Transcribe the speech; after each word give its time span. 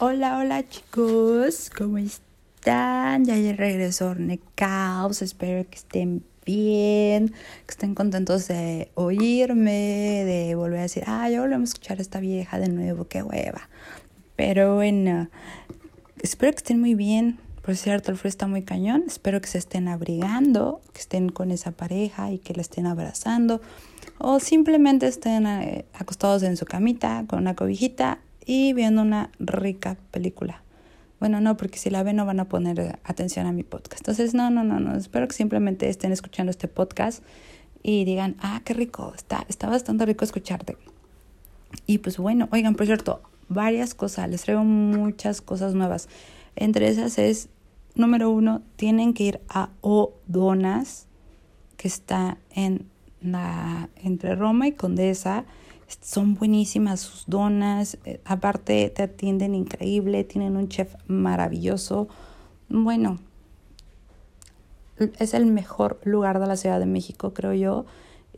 Hola, 0.00 0.38
hola 0.38 0.64
chicos, 0.68 1.72
¿cómo 1.76 1.98
están? 1.98 3.24
Ya 3.24 3.34
regresó 3.56 4.10
Ornecaos, 4.10 5.22
espero 5.22 5.68
que 5.68 5.74
estén 5.74 6.24
bien, 6.46 7.30
que 7.30 7.70
estén 7.70 7.96
contentos 7.96 8.46
de 8.46 8.92
oírme, 8.94 10.22
de 10.24 10.54
volver 10.54 10.78
a 10.78 10.82
decir, 10.82 11.02
ah, 11.08 11.28
ya 11.28 11.40
volvemos 11.40 11.70
a 11.70 11.72
escuchar 11.72 11.98
a 11.98 12.02
esta 12.02 12.20
vieja 12.20 12.60
de 12.60 12.68
nuevo, 12.68 13.08
qué 13.08 13.24
hueva. 13.24 13.68
Pero 14.36 14.76
bueno, 14.76 15.30
espero 16.22 16.52
que 16.52 16.58
estén 16.58 16.78
muy 16.78 16.94
bien. 16.94 17.40
Por 17.62 17.74
cierto, 17.74 18.12
el 18.12 18.18
frío 18.18 18.28
está 18.28 18.46
muy 18.46 18.62
cañón. 18.62 19.02
Espero 19.08 19.40
que 19.40 19.48
se 19.48 19.58
estén 19.58 19.88
abrigando, 19.88 20.80
que 20.92 21.00
estén 21.00 21.28
con 21.28 21.50
esa 21.50 21.72
pareja 21.72 22.30
y 22.30 22.38
que 22.38 22.54
la 22.54 22.62
estén 22.62 22.86
abrazando. 22.86 23.60
O 24.18 24.38
simplemente 24.38 25.08
estén 25.08 25.44
eh, 25.48 25.86
acostados 25.92 26.44
en 26.44 26.56
su 26.56 26.66
camita 26.66 27.24
con 27.26 27.40
una 27.40 27.56
cobijita 27.56 28.20
y 28.48 28.72
viendo 28.72 29.02
una 29.02 29.30
rica 29.38 29.98
película. 30.10 30.62
Bueno, 31.20 31.38
no, 31.42 31.58
porque 31.58 31.78
si 31.78 31.90
la 31.90 32.02
ven 32.02 32.16
no 32.16 32.24
van 32.24 32.40
a 32.40 32.48
poner 32.48 32.98
atención 33.04 33.46
a 33.46 33.52
mi 33.52 33.62
podcast. 33.62 34.00
Entonces, 34.00 34.32
no, 34.32 34.48
no, 34.48 34.64
no, 34.64 34.80
no. 34.80 34.96
Espero 34.96 35.28
que 35.28 35.34
simplemente 35.34 35.90
estén 35.90 36.12
escuchando 36.12 36.50
este 36.50 36.66
podcast 36.66 37.22
y 37.82 38.06
digan, 38.06 38.36
ah, 38.40 38.62
qué 38.64 38.72
rico, 38.72 39.12
está, 39.14 39.44
está 39.48 39.68
bastante 39.68 40.06
rico 40.06 40.24
escucharte. 40.24 40.78
Y 41.86 41.98
pues 41.98 42.16
bueno, 42.16 42.48
oigan, 42.50 42.74
por 42.74 42.86
cierto, 42.86 43.20
varias 43.50 43.92
cosas, 43.92 44.30
les 44.30 44.40
traigo 44.40 44.64
muchas 44.64 45.42
cosas 45.42 45.74
nuevas. 45.74 46.08
Entre 46.56 46.88
esas 46.88 47.18
es, 47.18 47.50
número 47.96 48.30
uno, 48.30 48.62
tienen 48.76 49.12
que 49.12 49.24
ir 49.24 49.40
a 49.50 49.68
Odonas, 49.82 51.06
que 51.76 51.86
está 51.86 52.38
en 52.50 52.86
la, 53.20 53.90
entre 53.96 54.36
Roma 54.36 54.68
y 54.68 54.72
Condesa 54.72 55.44
son 56.00 56.34
buenísimas 56.34 57.00
sus 57.00 57.24
donas, 57.26 57.98
eh, 58.04 58.20
aparte 58.24 58.90
te 58.90 59.02
atienden 59.02 59.54
increíble, 59.54 60.24
tienen 60.24 60.56
un 60.56 60.68
chef 60.68 60.94
maravilloso. 61.06 62.08
Bueno, 62.68 63.18
es 65.18 65.34
el 65.34 65.46
mejor 65.46 66.00
lugar 66.04 66.40
de 66.40 66.46
la 66.46 66.56
Ciudad 66.56 66.78
de 66.78 66.86
México, 66.86 67.32
creo 67.32 67.54
yo. 67.54 67.86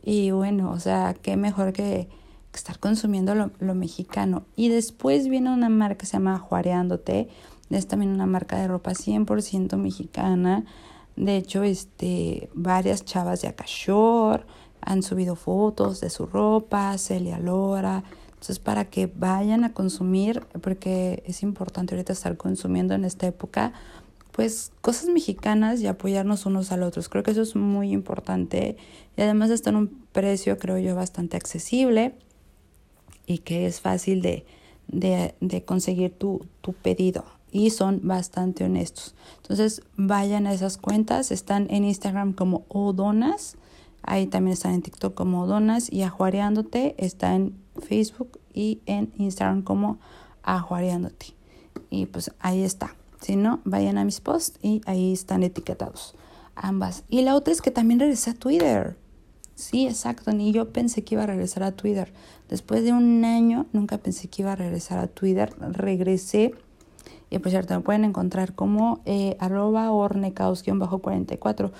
Y 0.03 0.31
bueno, 0.31 0.71
o 0.71 0.79
sea, 0.79 1.15
qué 1.21 1.37
mejor 1.37 1.73
que, 1.73 2.07
estar 2.53 2.79
consumiendo 2.79 3.35
lo, 3.35 3.51
lo, 3.59 3.75
mexicano. 3.75 4.43
Y 4.55 4.69
después 4.69 5.27
viene 5.29 5.53
una 5.53 5.69
marca 5.69 5.99
que 5.99 6.05
se 6.05 6.13
llama 6.13 6.37
Juareándote. 6.37 7.29
Es 7.69 7.87
también 7.87 8.11
una 8.11 8.25
marca 8.25 8.57
de 8.57 8.67
ropa 8.67 8.91
100% 8.91 9.77
mexicana. 9.77 10.65
De 11.15 11.37
hecho, 11.37 11.63
este, 11.63 12.49
varias 12.53 13.05
chavas 13.05 13.41
de 13.41 13.47
Acashore 13.47 14.43
han 14.81 15.03
subido 15.03 15.35
fotos 15.35 16.01
de 16.01 16.09
su 16.09 16.25
ropa, 16.25 16.97
Celia 16.97 17.39
Lora. 17.39 18.03
Entonces, 18.29 18.59
para 18.59 18.85
que 18.85 19.07
vayan 19.07 19.63
a 19.63 19.73
consumir, 19.73 20.41
porque 20.61 21.23
es 21.27 21.43
importante 21.43 21.93
ahorita 21.93 22.13
estar 22.13 22.37
consumiendo 22.37 22.95
en 22.95 23.05
esta 23.05 23.27
época, 23.27 23.73
pues 24.31 24.71
cosas 24.81 25.09
mexicanas 25.09 25.81
y 25.81 25.87
apoyarnos 25.87 26.45
unos 26.45 26.71
al 26.71 26.83
otros. 26.83 27.09
Creo 27.09 27.23
que 27.23 27.31
eso 27.31 27.41
es 27.41 27.55
muy 27.55 27.91
importante 27.91 28.77
y 29.15 29.21
además 29.21 29.51
está 29.51 29.69
en 29.69 29.75
un 29.75 30.05
precio, 30.11 30.57
creo 30.57 30.79
yo, 30.79 30.95
bastante 30.95 31.37
accesible 31.37 32.15
y 33.27 33.39
que 33.39 33.67
es 33.67 33.81
fácil 33.81 34.21
de, 34.21 34.45
de, 34.87 35.35
de 35.39 35.63
conseguir 35.63 36.17
tu, 36.17 36.45
tu 36.61 36.73
pedido 36.73 37.25
y 37.51 37.69
son 37.69 37.99
bastante 38.03 38.63
honestos. 38.63 39.13
Entonces, 39.37 39.83
vayan 39.97 40.47
a 40.47 40.53
esas 40.53 40.77
cuentas, 40.77 41.31
están 41.31 41.67
en 41.69 41.83
Instagram 41.83 42.33
como 42.33 42.65
Odonas 42.69 43.57
Ahí 44.03 44.27
también 44.27 44.53
están 44.53 44.73
en 44.73 44.81
TikTok 44.81 45.13
como 45.13 45.47
Donas 45.47 45.91
y 45.91 46.01
Ajuareándote 46.03 46.95
está 46.97 47.35
en 47.35 47.55
Facebook 47.79 48.39
y 48.53 48.81
en 48.85 49.13
Instagram 49.17 49.61
como 49.61 49.99
Ajuareándote. 50.43 51.27
Y 51.89 52.07
pues 52.07 52.31
ahí 52.39 52.63
está. 52.63 52.95
Si 53.21 53.35
no, 53.35 53.61
vayan 53.63 53.97
a 53.97 54.05
mis 54.05 54.21
posts 54.21 54.57
y 54.61 54.81
ahí 54.85 55.13
están 55.13 55.43
etiquetados 55.43 56.15
ambas. 56.55 57.03
Y 57.09 57.21
la 57.21 57.35
otra 57.35 57.53
es 57.53 57.61
que 57.61 57.71
también 57.71 57.99
regresé 57.99 58.31
a 58.31 58.33
Twitter. 58.33 58.97
Sí, 59.55 59.87
exacto. 59.87 60.31
Ni 60.31 60.51
yo 60.51 60.71
pensé 60.71 61.03
que 61.03 61.15
iba 61.15 61.23
a 61.23 61.27
regresar 61.27 61.63
a 61.63 61.71
Twitter. 61.71 62.13
Después 62.49 62.83
de 62.83 62.93
un 62.93 63.23
año, 63.25 63.65
nunca 63.73 63.97
pensé 63.97 64.27
que 64.27 64.43
iba 64.43 64.53
a 64.53 64.55
regresar 64.55 64.99
a 64.99 65.07
Twitter. 65.07 65.53
Regresé. 65.59 66.53
Y 67.29 67.39
por 67.39 67.51
cierto, 67.51 67.73
me 67.73 67.81
pueden 67.81 68.03
encontrar 68.03 68.53
como 68.55 69.01
eh, 69.05 69.37
arroba 69.39 69.91
ornecaos-44. 69.91 71.71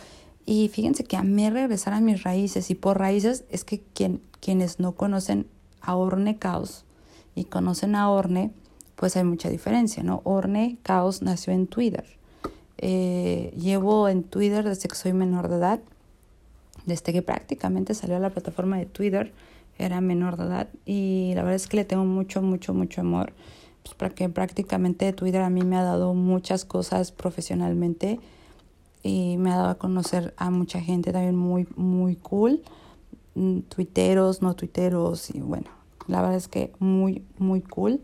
Y 0.45 0.69
fíjense 0.69 1.03
que 1.03 1.17
a 1.17 1.23
mí 1.23 1.49
regresar 1.49 1.93
a 1.93 2.01
mis 2.01 2.23
raíces 2.23 2.69
y 2.71 2.75
por 2.75 2.99
raíces 2.99 3.45
es 3.49 3.63
que 3.63 3.81
quien, 3.93 4.21
quienes 4.39 4.79
no 4.79 4.93
conocen 4.93 5.47
a 5.81 5.95
Orne 5.95 6.37
Caos 6.37 6.85
y 7.35 7.45
conocen 7.45 7.95
a 7.95 8.09
Orne, 8.09 8.51
pues 8.95 9.15
hay 9.15 9.23
mucha 9.23 9.49
diferencia, 9.49 10.03
¿no? 10.03 10.21
Orne 10.23 10.77
Caos 10.83 11.21
nació 11.21 11.53
en 11.53 11.67
Twitter. 11.67 12.05
Eh, 12.77 13.53
llevo 13.57 14.09
en 14.09 14.23
Twitter 14.23 14.67
desde 14.67 14.89
que 14.89 14.95
soy 14.95 15.13
menor 15.13 15.47
de 15.47 15.57
edad, 15.57 15.79
desde 16.85 17.13
que 17.13 17.21
prácticamente 17.21 17.93
salió 17.93 18.15
a 18.15 18.19
la 18.19 18.31
plataforma 18.31 18.77
de 18.77 18.87
Twitter, 18.87 19.33
era 19.77 20.01
menor 20.01 20.37
de 20.37 20.45
edad 20.45 20.67
y 20.85 21.31
la 21.35 21.43
verdad 21.43 21.55
es 21.55 21.67
que 21.67 21.77
le 21.77 21.85
tengo 21.85 22.05
mucho, 22.05 22.41
mucho, 22.41 22.73
mucho 22.73 23.01
amor, 23.01 23.33
pues 23.83 23.95
porque 23.95 24.29
prácticamente 24.29 25.11
Twitter 25.13 25.41
a 25.41 25.49
mí 25.49 25.63
me 25.63 25.77
ha 25.77 25.83
dado 25.83 26.13
muchas 26.13 26.65
cosas 26.65 27.11
profesionalmente 27.11 28.19
y 29.03 29.37
me 29.37 29.51
ha 29.51 29.57
dado 29.57 29.69
a 29.69 29.77
conocer 29.77 30.33
a 30.37 30.49
mucha 30.49 30.79
gente 30.81 31.11
también 31.11 31.35
muy, 31.35 31.67
muy 31.75 32.15
cool, 32.15 32.61
mm, 33.35 33.59
tuiteros, 33.61 34.41
no 34.41 34.55
tuiteros, 34.55 35.29
y 35.33 35.39
bueno, 35.39 35.69
la 36.07 36.21
verdad 36.21 36.37
es 36.37 36.47
que 36.47 36.71
muy, 36.79 37.23
muy 37.37 37.61
cool. 37.61 38.01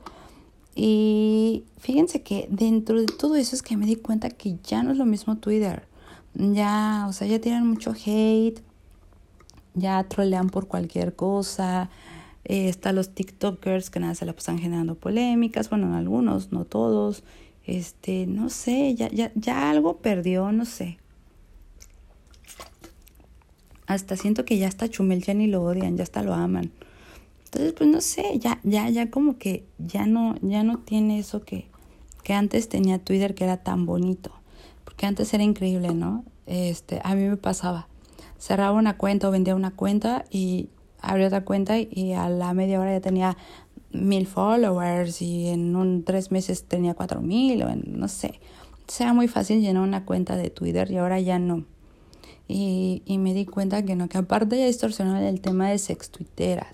Y 0.76 1.64
fíjense 1.78 2.22
que 2.22 2.48
dentro 2.52 3.00
de 3.00 3.08
todo 3.08 3.36
eso 3.36 3.56
es 3.56 3.64
que 3.64 3.78
me 3.78 3.88
di 3.88 3.96
cuenta 3.96 4.30
que 4.30 4.58
ya 4.64 4.84
no 4.84 4.92
es 4.92 4.98
lo 4.98 5.06
mismo 5.06 5.38
Twitter. 5.38 5.88
Ya, 6.36 7.06
o 7.10 7.14
sea, 7.14 7.28
ya 7.28 7.42
tienen 7.42 7.66
mucho 7.66 7.94
hate, 7.94 8.62
ya 9.74 10.04
trolean 10.04 10.50
por 10.50 10.68
cualquier 10.68 11.16
cosa. 11.16 11.90
Eh, 12.46 12.70
están 12.70 12.96
los 12.96 13.10
TikTokers 13.10 13.90
que 13.90 14.00
nada 14.00 14.14
se 14.16 14.26
la 14.26 14.34
pasan 14.34 14.60
generando 14.60 14.96
polémicas, 14.96 15.70
bueno, 15.70 15.96
algunos, 15.96 16.52
no 16.52 16.64
todos 16.64 17.24
este, 17.68 18.26
no 18.26 18.50
sé, 18.50 18.96
ya, 18.96 19.10
ya, 19.10 19.32
ya 19.36 19.70
algo 19.70 19.98
perdió, 19.98 20.52
no 20.54 20.66
sé. 20.66 20.98
Hasta 23.86 24.16
siento 24.16 24.46
que 24.46 24.58
ya 24.58 24.68
está 24.68 24.90
Chumel 24.90 25.22
ya 25.22 25.34
ni 25.34 25.48
lo 25.48 25.62
odian, 25.62 25.98
ya 25.98 26.04
hasta 26.04 26.24
lo 26.24 26.34
aman. 26.34 26.72
Entonces, 27.46 27.74
pues 27.74 27.90
no 27.90 28.02
sé, 28.02 28.40
ya, 28.40 28.60
ya, 28.64 28.90
ya 28.90 29.12
como 29.12 29.38
que 29.38 29.66
ya 29.78 30.06
no, 30.06 30.36
ya 30.42 30.64
no 30.64 30.80
tiene 30.80 31.20
eso 31.20 31.44
que, 31.44 31.68
que 32.24 32.34
antes 32.34 32.70
tenía 32.70 33.00
Twitter 33.00 33.36
que 33.36 33.44
era 33.44 33.58
tan 33.58 33.86
bonito. 33.86 34.32
Porque 34.86 35.06
antes 35.06 35.34
era 35.34 35.44
increíble, 35.44 35.94
¿no? 35.94 36.24
Este, 36.46 37.02
a 37.04 37.16
mí 37.16 37.24
me 37.24 37.38
pasaba. 37.38 37.88
Cerraba 38.40 38.78
una 38.78 38.98
cuenta 38.98 39.28
o 39.28 39.32
vendía 39.32 39.56
una 39.56 39.72
cuenta 39.72 40.24
y 40.30 40.70
abría 41.02 41.28
otra 41.28 41.44
cuenta 41.44 41.78
y 41.78 42.14
a 42.14 42.30
la 42.30 42.54
media 42.54 42.80
hora 42.80 42.94
ya 42.94 43.02
tenía 43.02 43.38
mil 43.92 44.28
followers 44.28 45.22
y 45.22 45.48
en 45.48 45.76
un 45.76 46.04
tres 46.04 46.32
meses 46.32 46.64
tenía 46.64 46.94
cuatro 46.94 47.22
mil 47.22 47.64
o 47.64 47.70
en, 47.70 47.84
no 48.00 48.08
sé. 48.08 48.40
Sea 48.88 49.14
muy 49.14 49.28
fácil 49.28 49.62
llenar 49.62 49.84
una 49.84 50.06
cuenta 50.06 50.36
de 50.36 50.50
Twitter 50.50 50.90
y 50.92 50.98
ahora 50.98 51.20
ya 51.20 51.40
no. 51.40 51.66
Y, 52.48 53.02
y 53.06 53.18
me 53.18 53.34
di 53.34 53.46
cuenta 53.46 53.84
que 53.84 53.96
no, 53.96 54.08
que 54.08 54.18
aparte 54.18 54.58
ya 54.58 54.66
distorsionó 54.66 55.18
el 55.18 55.42
tema 55.42 55.70
de 55.70 55.78
sextuiteras, 55.78 56.68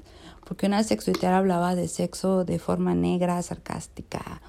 porque 0.46 0.68
una 0.68 0.84
sextuitera 0.84 1.40
hablaba 1.40 1.74
de 1.74 1.88
sexo 1.88 2.46
de 2.46 2.60
forma 2.60 2.94
negra, 2.94 3.42
sarcástica, 3.42 4.42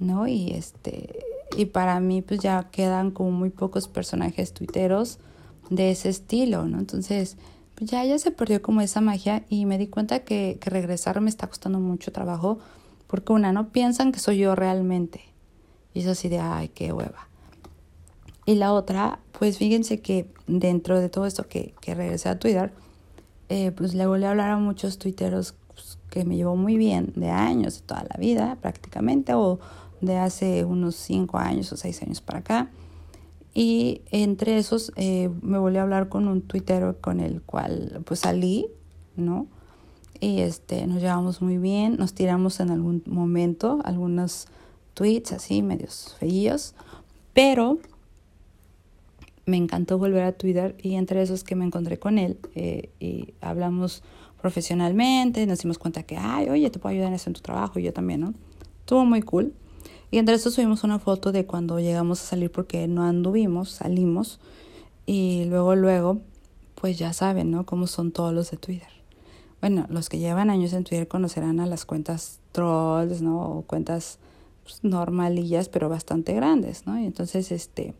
¿no? 0.00 0.26
Y 0.26 0.50
este, 0.50 1.10
y 1.56 1.66
para 1.66 2.00
mí 2.00 2.22
pues 2.22 2.40
ya 2.40 2.68
quedan 2.72 3.12
como 3.12 3.30
muy 3.30 3.50
pocos 3.50 3.86
personajes 3.86 4.52
tuiteros 4.52 5.18
de 5.70 5.92
ese 5.92 6.08
estilo, 6.08 6.66
¿no? 6.66 6.78
Entonces, 6.78 7.36
ya, 7.80 8.04
ya 8.04 8.18
se 8.18 8.30
perdió 8.30 8.62
como 8.62 8.80
esa 8.80 9.00
magia 9.00 9.44
y 9.48 9.66
me 9.66 9.78
di 9.78 9.88
cuenta 9.88 10.20
que, 10.20 10.58
que 10.60 10.70
regresar 10.70 11.20
me 11.20 11.30
está 11.30 11.46
costando 11.46 11.80
mucho 11.80 12.12
trabajo 12.12 12.58
porque 13.06 13.32
una, 13.32 13.52
no 13.52 13.68
piensan 13.70 14.12
que 14.12 14.18
soy 14.18 14.38
yo 14.38 14.54
realmente. 14.54 15.20
Y 15.92 16.00
eso 16.00 16.10
así 16.10 16.28
de, 16.28 16.40
ay, 16.40 16.68
qué 16.68 16.92
hueva. 16.92 17.28
Y 18.46 18.56
la 18.56 18.72
otra, 18.72 19.20
pues 19.38 19.58
fíjense 19.58 20.00
que 20.00 20.32
dentro 20.46 21.00
de 21.00 21.08
todo 21.08 21.26
esto 21.26 21.46
que, 21.48 21.74
que 21.80 21.94
regresé 21.94 22.28
a 22.28 22.38
Twitter, 22.38 22.72
eh, 23.48 23.72
pues 23.72 23.94
le 23.94 24.06
volví 24.06 24.24
a 24.24 24.30
hablar 24.30 24.50
a 24.50 24.56
muchos 24.56 24.98
tuiteros 24.98 25.54
pues, 25.72 25.98
que 26.10 26.24
me 26.24 26.36
llevó 26.36 26.56
muy 26.56 26.76
bien, 26.76 27.12
de 27.16 27.30
años, 27.30 27.76
de 27.76 27.86
toda 27.86 28.04
la 28.08 28.16
vida 28.18 28.56
prácticamente, 28.60 29.34
o 29.34 29.60
de 30.00 30.16
hace 30.16 30.64
unos 30.64 30.96
cinco 30.96 31.38
años 31.38 31.72
o 31.72 31.76
seis 31.76 32.02
años 32.02 32.20
para 32.20 32.40
acá. 32.40 32.70
Y 33.54 34.02
entre 34.10 34.58
esos 34.58 34.92
eh, 34.96 35.30
me 35.40 35.58
volví 35.58 35.78
a 35.78 35.82
hablar 35.82 36.08
con 36.08 36.26
un 36.26 36.42
tuitero 36.42 37.00
con 37.00 37.20
el 37.20 37.40
cual 37.40 38.02
pues 38.04 38.20
salí, 38.20 38.66
¿no? 39.16 39.46
Y 40.20 40.40
este, 40.40 40.86
nos 40.86 41.00
llevamos 41.00 41.40
muy 41.40 41.58
bien, 41.58 41.96
nos 41.96 42.14
tiramos 42.14 42.58
en 42.60 42.70
algún 42.70 43.02
momento 43.06 43.80
algunos 43.84 44.48
tweets 44.94 45.32
así, 45.32 45.62
medios 45.62 46.16
feillos, 46.18 46.74
pero 47.32 47.78
me 49.46 49.56
encantó 49.56 49.98
volver 49.98 50.22
a 50.22 50.32
Twitter 50.32 50.76
y 50.80 50.94
entre 50.94 51.22
esos 51.22 51.44
que 51.44 51.54
me 51.54 51.64
encontré 51.64 51.98
con 51.98 52.18
él 52.18 52.38
eh, 52.54 52.90
y 52.98 53.34
hablamos 53.40 54.02
profesionalmente, 54.40 55.46
nos 55.46 55.60
dimos 55.60 55.78
cuenta 55.78 56.02
que, 56.02 56.16
ay, 56.16 56.48
oye, 56.48 56.70
te 56.70 56.78
puedo 56.78 56.92
ayudar 56.92 57.08
en 57.08 57.14
eso 57.14 57.30
en 57.30 57.34
tu 57.34 57.40
trabajo 57.40 57.78
y 57.78 57.84
yo 57.84 57.92
también, 57.92 58.20
¿no? 58.20 58.34
Estuvo 58.80 59.04
muy 59.04 59.22
cool. 59.22 59.54
Y 60.14 60.18
entre 60.18 60.36
esto 60.36 60.52
subimos 60.52 60.84
una 60.84 61.00
foto 61.00 61.32
de 61.32 61.44
cuando 61.44 61.80
llegamos 61.80 62.22
a 62.22 62.24
salir 62.24 62.48
porque 62.48 62.86
no 62.86 63.02
anduvimos, 63.02 63.70
salimos. 63.70 64.38
Y 65.06 65.46
luego, 65.46 65.74
luego, 65.74 66.20
pues 66.76 66.96
ya 66.96 67.12
saben, 67.12 67.50
¿no? 67.50 67.66
Cómo 67.66 67.88
son 67.88 68.12
todos 68.12 68.32
los 68.32 68.48
de 68.52 68.56
Twitter. 68.56 68.86
Bueno, 69.60 69.86
los 69.88 70.08
que 70.08 70.20
llevan 70.20 70.50
años 70.50 70.72
en 70.72 70.84
Twitter 70.84 71.08
conocerán 71.08 71.58
a 71.58 71.66
las 71.66 71.84
cuentas 71.84 72.38
trolls, 72.52 73.22
¿no? 73.22 73.58
O 73.58 73.62
cuentas 73.62 74.20
pues, 74.62 74.84
normalillas, 74.84 75.68
pero 75.68 75.88
bastante 75.88 76.32
grandes, 76.32 76.86
¿no? 76.86 76.96
Y 76.96 77.06
entonces, 77.06 77.50
este, 77.50 77.92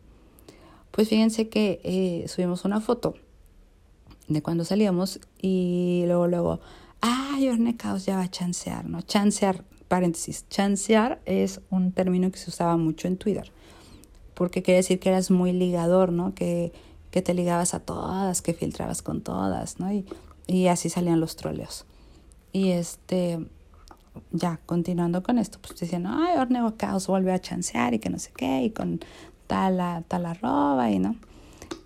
pues 0.91 1.09
fíjense 1.09 1.49
que 1.49 1.81
eh, 1.83 2.29
subimos 2.29 2.63
una 2.63 2.79
foto 2.79 3.15
de 4.29 4.41
cuando 4.41 4.63
salíamos 4.63 5.19
y 5.41 6.03
luego, 6.05 6.27
luego, 6.27 6.61
ay, 7.01 7.49
Orne 7.49 7.75
Caos 7.75 8.05
ya 8.05 8.15
va 8.15 8.21
a 8.21 8.31
chancear, 8.31 8.85
¿no? 8.85 9.01
Chancear, 9.01 9.65
paréntesis, 9.87 10.45
chancear 10.49 11.21
es 11.25 11.61
un 11.69 11.91
término 11.91 12.31
que 12.31 12.37
se 12.37 12.49
usaba 12.49 12.77
mucho 12.77 13.07
en 13.07 13.17
Twitter, 13.17 13.51
porque 14.33 14.63
quiere 14.63 14.77
decir 14.77 14.99
que 14.99 15.09
eras 15.09 15.31
muy 15.31 15.51
ligador, 15.53 16.11
¿no? 16.11 16.33
Que, 16.33 16.73
que 17.11 17.21
te 17.21 17.33
ligabas 17.33 17.73
a 17.73 17.79
todas, 17.79 18.41
que 18.41 18.53
filtrabas 18.53 19.01
con 19.01 19.21
todas, 19.21 19.79
¿no? 19.79 19.91
Y, 19.91 20.05
y 20.47 20.67
así 20.67 20.89
salían 20.89 21.19
los 21.19 21.35
troleos. 21.35 21.85
Y 22.51 22.71
este, 22.71 23.45
ya, 24.31 24.59
continuando 24.65 25.23
con 25.23 25.37
esto, 25.37 25.59
pues 25.61 25.79
diciendo, 25.79 26.09
ay, 26.11 26.37
Ornego 26.37 26.75
Caos 26.77 27.07
vuelve 27.07 27.31
a 27.31 27.39
chancear 27.39 27.93
y 27.93 27.99
que 27.99 28.09
no 28.09 28.19
sé 28.19 28.31
qué, 28.35 28.63
y 28.63 28.69
con 28.71 28.99
tal, 29.47 30.05
tal 30.07 30.25
arroba, 30.25 30.89
y 30.89 30.99
no 30.99 31.15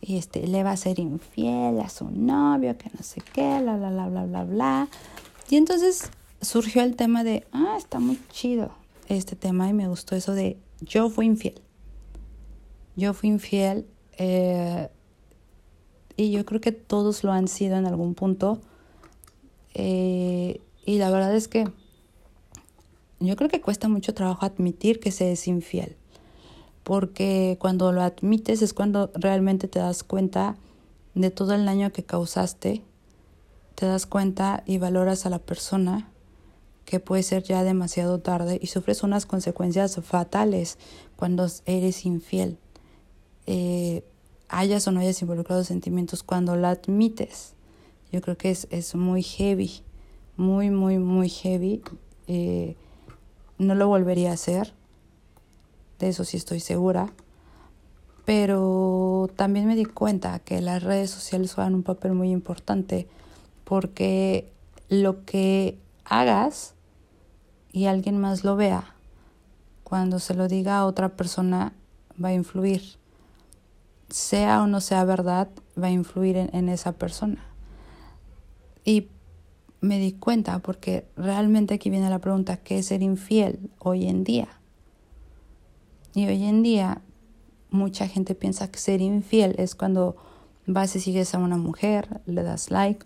y 0.01 0.17
este, 0.17 0.47
le 0.47 0.63
va 0.63 0.71
a 0.71 0.77
ser 0.77 0.99
infiel 0.99 1.79
a 1.79 1.89
su 1.89 2.09
novio, 2.09 2.77
que 2.77 2.89
no 2.95 3.03
sé 3.03 3.21
qué, 3.33 3.59
bla, 3.61 3.77
bla, 3.77 3.89
bla, 3.89 4.07
bla, 4.07 4.25
bla, 4.25 4.43
bla. 4.43 4.87
Y 5.49 5.55
entonces 5.57 6.09
surgió 6.41 6.83
el 6.83 6.95
tema 6.95 7.23
de, 7.23 7.45
ah, 7.51 7.75
está 7.77 7.99
muy 7.99 8.19
chido 8.31 8.71
este 9.07 9.35
tema 9.35 9.69
y 9.69 9.73
me 9.73 9.87
gustó 9.87 10.15
eso 10.15 10.33
de, 10.33 10.57
yo 10.81 11.09
fui 11.09 11.25
infiel. 11.25 11.61
Yo 12.95 13.13
fui 13.13 13.29
infiel 13.29 13.87
eh, 14.17 14.89
y 16.15 16.31
yo 16.31 16.45
creo 16.45 16.61
que 16.61 16.71
todos 16.71 17.23
lo 17.23 17.31
han 17.31 17.47
sido 17.47 17.77
en 17.77 17.85
algún 17.85 18.13
punto. 18.15 18.61
Eh, 19.73 20.61
y 20.85 20.97
la 20.97 21.09
verdad 21.09 21.35
es 21.35 21.47
que 21.47 21.65
yo 23.19 23.35
creo 23.35 23.49
que 23.49 23.61
cuesta 23.61 23.87
mucho 23.87 24.13
trabajo 24.13 24.45
admitir 24.45 24.99
que 24.99 25.11
se 25.11 25.31
es 25.31 25.47
infiel 25.47 25.95
porque 26.89 27.57
cuando 27.59 27.91
lo 27.91 28.01
admites 28.01 28.63
es 28.63 28.73
cuando 28.73 29.11
realmente 29.13 29.67
te 29.67 29.77
das 29.77 30.03
cuenta 30.03 30.55
de 31.13 31.29
todo 31.29 31.53
el 31.53 31.63
daño 31.63 31.91
que 31.91 32.03
causaste, 32.03 32.81
te 33.75 33.85
das 33.85 34.07
cuenta 34.07 34.63
y 34.65 34.79
valoras 34.79 35.27
a 35.27 35.29
la 35.29 35.37
persona 35.37 36.09
que 36.89 36.99
puede 36.99 37.21
ser 37.21 37.43
ya 37.43 37.63
demasiado 37.63 38.19
tarde 38.19 38.57
y 38.59 38.65
sufres 38.65 39.03
unas 39.03 39.27
consecuencias 39.27 39.95
fatales 40.01 40.79
cuando 41.15 41.45
eres 41.67 42.03
infiel. 42.03 42.57
Eh, 43.45 44.03
hayas 44.47 44.87
o 44.87 44.91
no 44.91 44.99
hayas 44.99 45.21
involucrado 45.21 45.63
sentimientos, 45.63 46.23
cuando 46.23 46.55
lo 46.55 46.67
admites, 46.67 47.53
yo 48.11 48.21
creo 48.21 48.39
que 48.39 48.49
es, 48.49 48.67
es 48.71 48.95
muy 48.95 49.21
heavy, 49.21 49.83
muy, 50.35 50.71
muy, 50.71 50.97
muy 50.97 51.29
heavy. 51.29 51.83
Eh, 52.25 52.75
no 53.59 53.75
lo 53.75 53.87
volvería 53.87 54.31
a 54.31 54.33
hacer 54.33 54.73
de 55.99 56.09
eso 56.09 56.23
sí 56.23 56.37
estoy 56.37 56.59
segura. 56.59 57.13
Pero 58.25 59.29
también 59.35 59.67
me 59.67 59.75
di 59.75 59.85
cuenta 59.85 60.39
que 60.39 60.59
las 60.59 60.81
redes 60.81 61.11
sociales 61.11 61.53
juegan 61.53 61.75
un 61.75 61.83
papel 61.83 62.13
muy 62.13 62.31
importante 62.31 63.07
porque 63.63 64.51
lo 64.87 65.23
que 65.23 65.77
hagas 66.03 66.73
y 67.71 67.85
alguien 67.85 68.17
más 68.17 68.43
lo 68.43 68.55
vea, 68.55 68.95
cuando 69.83 70.19
se 70.19 70.33
lo 70.33 70.47
diga 70.47 70.77
a 70.77 70.85
otra 70.85 71.09
persona, 71.09 71.73
va 72.23 72.29
a 72.29 72.33
influir. 72.33 72.83
Sea 74.09 74.63
o 74.63 74.67
no 74.67 74.81
sea 74.81 75.03
verdad, 75.03 75.49
va 75.81 75.87
a 75.87 75.91
influir 75.91 76.37
en, 76.37 76.55
en 76.55 76.69
esa 76.69 76.93
persona. 76.93 77.43
Y 78.83 79.07
me 79.81 79.99
di 79.99 80.13
cuenta 80.13 80.59
porque 80.59 81.05
realmente 81.15 81.75
aquí 81.75 81.89
viene 81.89 82.09
la 82.09 82.19
pregunta, 82.19 82.57
¿qué 82.57 82.79
es 82.79 82.87
ser 82.87 83.01
infiel 83.01 83.69
hoy 83.79 84.07
en 84.07 84.23
día? 84.23 84.49
Y 86.13 86.27
hoy 86.27 86.43
en 86.43 86.63
día 86.63 87.01
mucha 87.69 88.07
gente 88.07 88.35
piensa 88.35 88.69
que 88.69 88.79
ser 88.79 89.01
infiel 89.01 89.55
es 89.57 89.75
cuando 89.75 90.15
vas 90.65 90.95
y 90.95 90.99
sigues 90.99 91.33
a 91.33 91.37
una 91.37 91.57
mujer, 91.57 92.21
le 92.25 92.43
das 92.43 92.71
like 92.71 93.05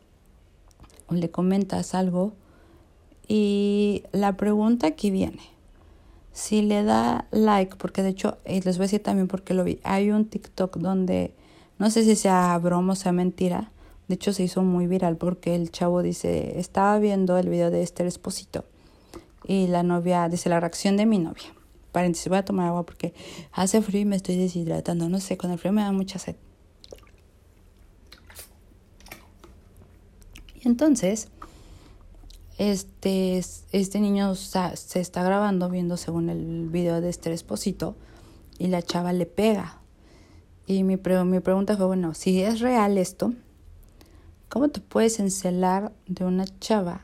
o 1.08 1.14
le 1.14 1.30
comentas 1.30 1.94
algo. 1.96 2.34
Y 3.28 4.04
la 4.12 4.36
pregunta 4.36 4.92
que 4.92 5.12
viene, 5.12 5.42
si 6.32 6.62
le 6.62 6.84
da 6.84 7.28
like, 7.32 7.76
porque 7.78 8.04
de 8.04 8.10
hecho, 8.10 8.38
y 8.46 8.62
les 8.62 8.78
voy 8.78 8.84
a 8.84 8.88
decir 8.88 9.04
también 9.04 9.28
porque 9.28 9.54
lo 9.54 9.64
vi, 9.64 9.80
hay 9.84 10.12
un 10.12 10.26
TikTok 10.26 10.78
donde, 10.78 11.34
no 11.80 11.90
sé 11.90 12.04
si 12.04 12.16
sea 12.16 12.58
broma 12.58 12.94
o 12.94 12.96
sea 12.96 13.12
mentira, 13.12 13.72
de 14.08 14.16
hecho 14.16 14.34
se 14.34 14.44
hizo 14.44 14.62
muy 14.62 14.88
viral 14.88 15.18
porque 15.18 15.56
el 15.56 15.72
chavo 15.72 16.02
dice, 16.02 16.60
estaba 16.60 17.00
viendo 17.00 17.38
el 17.38 17.50
video 17.50 17.72
de 17.72 17.82
Esther 17.82 18.08
Esposito 18.08 18.66
y 19.46 19.68
la 19.68 19.84
novia, 19.84 20.28
dice 20.28 20.50
la 20.50 20.60
reacción 20.60 20.98
de 20.98 21.06
mi 21.06 21.20
novia 21.20 21.54
paréntesis, 21.94 22.28
voy 22.28 22.40
a 22.40 22.44
tomar 22.44 22.68
agua 22.68 22.86
porque 22.86 23.14
hace 23.54 23.82
frío 23.82 24.02
y 24.02 24.06
me 24.06 24.18
estoy 24.18 24.36
deshidratando. 24.36 25.08
No 25.08 25.22
sé, 25.22 25.38
con 25.38 25.52
el 25.52 25.60
frío 25.60 25.72
me 25.72 25.84
da 25.84 25.94
mucha 25.94 26.20
sed. 26.20 26.36
Y 30.60 30.68
entonces, 30.68 31.30
este, 32.58 33.38
este 33.72 34.00
niño 34.00 34.36
se 34.36 35.00
está 35.00 35.24
grabando 35.24 35.70
viendo 35.70 35.98
según 35.98 36.30
el 36.30 36.70
video 36.70 37.02
de 37.02 37.10
este 37.10 37.34
esposito 37.34 37.96
y 38.60 38.68
la 38.68 38.82
chava 38.82 39.14
le 39.14 39.26
pega. 39.26 39.80
Y 40.66 40.84
mi, 40.84 40.98
mi 40.98 41.40
pregunta 41.40 41.76
fue, 41.76 41.86
bueno, 41.86 42.14
si 42.14 42.42
es 42.42 42.60
real 42.60 42.98
esto, 42.98 43.34
¿cómo 44.50 44.70
te 44.70 44.80
puedes 44.80 45.20
encelar 45.20 45.92
de 46.08 46.26
una 46.26 46.46
chava 46.60 47.04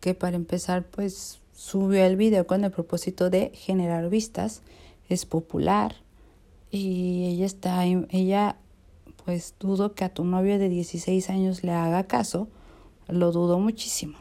que 0.00 0.14
para 0.14 0.36
empezar, 0.36 0.84
pues 0.84 1.40
subió 1.54 2.04
el 2.04 2.16
video 2.16 2.46
con 2.46 2.62
el 2.62 2.70
propósito 2.70 3.30
de 3.30 3.52
generar 3.54 4.10
vistas, 4.10 4.60
es 5.08 5.24
popular 5.24 5.96
y 6.70 7.24
ella 7.24 7.46
está, 7.46 7.86
ella 7.86 8.56
pues 9.24 9.54
dudo 9.58 9.94
que 9.94 10.04
a 10.04 10.12
tu 10.12 10.24
novio 10.24 10.58
de 10.58 10.68
16 10.68 11.30
años 11.30 11.64
le 11.64 11.72
haga 11.72 12.04
caso, 12.04 12.48
lo 13.08 13.32
dudo 13.32 13.58
muchísimo. 13.58 14.18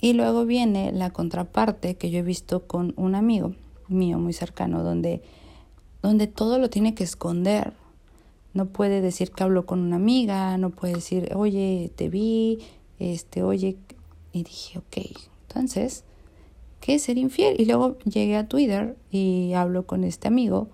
Y 0.00 0.12
luego 0.12 0.44
viene 0.44 0.92
la 0.92 1.10
contraparte 1.10 1.96
que 1.96 2.10
yo 2.10 2.20
he 2.20 2.22
visto 2.22 2.66
con 2.66 2.94
un 2.96 3.14
amigo 3.14 3.54
mío 3.88 4.18
muy 4.18 4.32
cercano, 4.32 4.82
donde, 4.82 5.22
donde 6.02 6.26
todo 6.26 6.58
lo 6.58 6.70
tiene 6.70 6.94
que 6.94 7.04
esconder. 7.04 7.72
No 8.54 8.66
puede 8.66 9.00
decir 9.00 9.30
que 9.32 9.42
habló 9.42 9.66
con 9.66 9.80
una 9.80 9.96
amiga, 9.96 10.56
no 10.56 10.70
puede 10.70 10.94
decir, 10.94 11.30
oye, 11.34 11.90
te 11.96 12.08
vi, 12.08 12.60
este, 12.98 13.42
oye, 13.42 13.76
y 14.32 14.42
dije, 14.44 14.78
ok, 14.78 14.96
entonces, 15.48 16.04
¿qué 16.80 16.98
ser 16.98 17.18
infiel? 17.18 17.60
Y 17.60 17.64
luego 17.64 17.98
llegué 18.00 18.36
a 18.36 18.48
Twitter 18.48 18.96
y 19.10 19.52
hablo 19.54 19.86
con 19.86 20.04
este 20.04 20.28
amigo, 20.28 20.68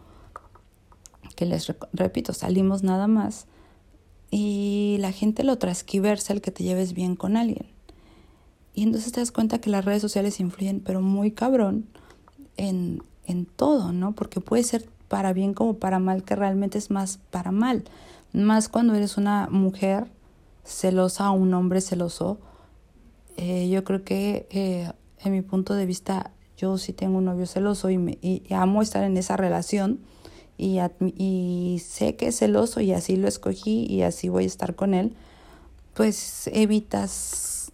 que 1.35 1.47
les 1.47 1.73
repito, 1.93 2.33
salimos 2.33 2.83
nada 2.83 3.07
más, 3.07 3.47
y 4.37 4.97
la 5.00 5.12
gente 5.12 5.45
lo 5.45 5.59
transquiversa 5.59 6.33
el 6.33 6.41
que 6.41 6.50
te 6.50 6.64
lleves 6.64 6.93
bien 6.93 7.14
con 7.14 7.37
alguien. 7.37 7.67
Y 8.75 8.83
entonces 8.83 9.12
te 9.12 9.21
das 9.21 9.31
cuenta 9.31 9.61
que 9.61 9.71
las 9.71 9.85
redes 9.85 10.03
sociales 10.03 10.41
influyen, 10.41 10.81
pero 10.81 11.00
muy 11.00 11.31
cabrón, 11.31 11.87
en, 12.57 13.03
en 13.26 13.47
todo, 13.47 13.93
¿no? 13.93 14.12
Porque 14.12 14.41
puede 14.41 14.64
ser 14.64 14.88
para 15.09 15.33
bien 15.33 15.55
como 15.55 15.75
para 15.75 15.99
mal, 15.99 16.25
que 16.25 16.35
realmente 16.35 16.79
es 16.79 16.91
más 16.91 17.21
para 17.31 17.53
mal. 17.53 17.85
Más 18.33 18.69
cuando 18.69 18.95
eres 18.95 19.17
una 19.17 19.49
mujer 19.50 20.09
celosa 20.64 21.31
o 21.31 21.35
un 21.35 21.55
hombre 21.55 21.81
celoso 21.81 22.41
eh, 23.37 23.69
yo 23.69 23.85
creo 23.85 24.05
que 24.05 24.47
eh, 24.50 24.91
en 25.19 25.33
mi 25.33 25.43
punto 25.43 25.75
de 25.75 25.87
vista 25.87 26.31
yo 26.57 26.79
sí 26.79 26.93
tengo 26.93 27.19
un 27.19 27.25
novio 27.25 27.47
celoso 27.47 27.91
y, 27.91 27.99
me, 27.99 28.19
y, 28.23 28.43
amo 28.53 28.81
estar 28.81 29.03
en 29.03 29.17
esa 29.17 29.37
relación 29.37 30.00
y, 30.56 30.78
y 31.16 31.78
sé 31.80 32.16
que 32.16 32.28
es 32.28 32.38
celoso 32.38 32.80
y 32.80 32.92
así 32.92 33.16
lo 33.16 33.28
escogí 33.28 33.87
y 33.87 34.02
así 34.02 34.28
voy 34.28 34.44
a 34.44 34.46
estar 34.46 34.75
con 34.75 34.94
él, 34.94 35.14
pues 35.94 36.49
evitas, 36.52 37.73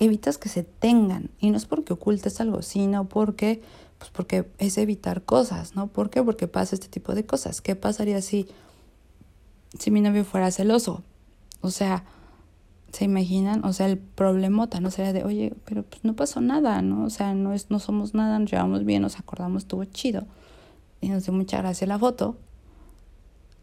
evitas 0.00 0.38
que 0.38 0.48
se 0.48 0.62
tengan. 0.62 1.30
Y 1.38 1.50
no 1.50 1.56
es 1.56 1.66
porque 1.66 1.92
ocultes 1.92 2.40
algo, 2.40 2.62
sino 2.62 3.08
porque, 3.08 3.62
pues 3.98 4.10
porque 4.10 4.50
es 4.58 4.78
evitar 4.78 5.22
cosas, 5.22 5.74
¿no? 5.74 5.88
¿Por 5.88 6.10
qué? 6.10 6.22
Porque 6.22 6.48
pasa 6.48 6.74
este 6.74 6.88
tipo 6.88 7.14
de 7.14 7.26
cosas. 7.26 7.60
¿Qué 7.60 7.76
pasaría 7.76 8.22
si, 8.22 8.48
si 9.78 9.90
mi 9.90 10.00
novio 10.00 10.24
fuera 10.24 10.50
celoso? 10.50 11.02
O 11.60 11.70
sea, 11.70 12.04
¿Se 12.92 13.06
imaginan? 13.06 13.64
O 13.64 13.72
sea, 13.72 13.86
el 13.86 13.96
problemota, 13.96 14.78
¿no? 14.80 14.90
Sería 14.90 15.14
de, 15.14 15.24
oye, 15.24 15.54
pero 15.64 15.82
pues 15.82 16.04
no 16.04 16.14
pasó 16.14 16.42
nada, 16.42 16.82
¿no? 16.82 17.04
O 17.04 17.10
sea, 17.10 17.32
no, 17.32 17.54
es, 17.54 17.70
no 17.70 17.78
somos 17.78 18.12
nada, 18.12 18.38
nos 18.38 18.50
llevamos 18.50 18.84
bien, 18.84 19.00
nos 19.00 19.18
acordamos, 19.18 19.62
estuvo 19.62 19.84
chido. 19.86 20.26
Y 21.02 21.10
nos 21.10 21.24
dio 21.24 21.34
mucha 21.34 21.58
gracia 21.58 21.86
la 21.86 21.98
foto. 21.98 22.38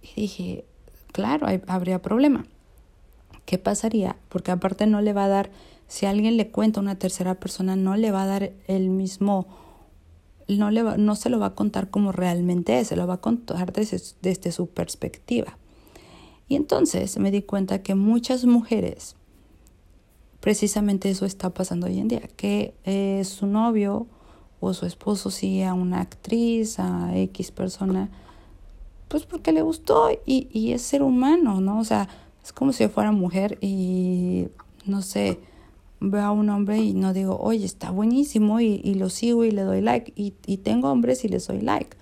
Y 0.03 0.21
dije, 0.21 0.65
claro, 1.11 1.47
habría 1.65 2.03
problema. 2.03 2.45
¿Qué 3.45 3.57
pasaría? 3.57 4.17
Porque 4.29 4.51
aparte 4.51 4.85
no 4.85 5.01
le 5.01 5.13
va 5.13 5.25
a 5.25 5.29
dar, 5.29 5.49
si 5.87 6.05
alguien 6.05 6.37
le 6.37 6.51
cuenta 6.51 6.79
a 6.79 6.83
una 6.83 6.99
tercera 6.99 7.39
persona, 7.39 7.75
no 7.75 7.95
le 7.95 8.11
va 8.11 8.21
a 8.23 8.27
dar 8.27 8.51
el 8.67 8.89
mismo 8.89 9.47
no, 10.57 10.71
le 10.71 10.83
no 10.97 11.15
se 11.15 11.29
lo 11.29 11.39
va 11.39 11.47
a 11.47 11.55
contar 11.55 11.89
como 11.89 12.11
realmente 12.11 12.79
es, 12.79 12.87
se 12.87 12.95
lo 12.95 13.05
va 13.05 13.15
a 13.15 13.21
contar 13.21 13.71
desde, 13.71 14.01
desde 14.21 14.51
su 14.51 14.67
perspectiva. 14.67 15.57
Y 16.47 16.55
entonces 16.55 17.17
me 17.19 17.31
di 17.31 17.43
cuenta 17.43 17.83
que 17.83 17.93
muchas 17.93 18.45
mujeres, 18.45 19.15
precisamente 20.39 21.09
eso 21.09 21.25
está 21.25 21.51
pasando 21.51 21.87
hoy 21.87 21.99
en 21.99 22.07
día, 22.07 22.21
que 22.35 22.73
eh, 22.85 23.23
su 23.23 23.45
novio 23.45 24.07
o 24.59 24.73
su 24.73 24.85
esposo 24.85 25.31
sigue 25.31 25.65
a 25.65 25.73
una 25.73 26.01
actriz, 26.01 26.79
a 26.79 27.17
X 27.17 27.51
persona, 27.51 28.09
pues 29.07 29.25
porque 29.25 29.51
le 29.51 29.61
gustó 29.61 30.09
y, 30.25 30.47
y 30.51 30.73
es 30.73 30.81
ser 30.81 31.01
humano, 31.01 31.61
¿no? 31.61 31.79
O 31.79 31.83
sea, 31.83 32.07
es 32.43 32.53
como 32.53 32.73
si 32.73 32.83
yo 32.83 32.89
fuera 32.89 33.11
mujer 33.11 33.57
y, 33.61 34.47
no 34.85 35.01
sé, 35.01 35.39
veo 35.99 36.23
a 36.23 36.31
un 36.31 36.49
hombre 36.49 36.79
y 36.79 36.93
no 36.93 37.13
digo, 37.13 37.37
oye, 37.39 37.65
está 37.65 37.91
buenísimo 37.91 38.59
y, 38.59 38.81
y 38.83 38.95
lo 38.95 39.09
sigo 39.09 39.45
y 39.45 39.51
le 39.51 39.63
doy 39.63 39.81
like. 39.81 40.13
Y, 40.15 40.33
y 40.45 40.57
tengo 40.57 40.89
hombres 40.91 41.23
y 41.25 41.27
les 41.27 41.47
doy 41.47 41.61
like. 41.61 41.97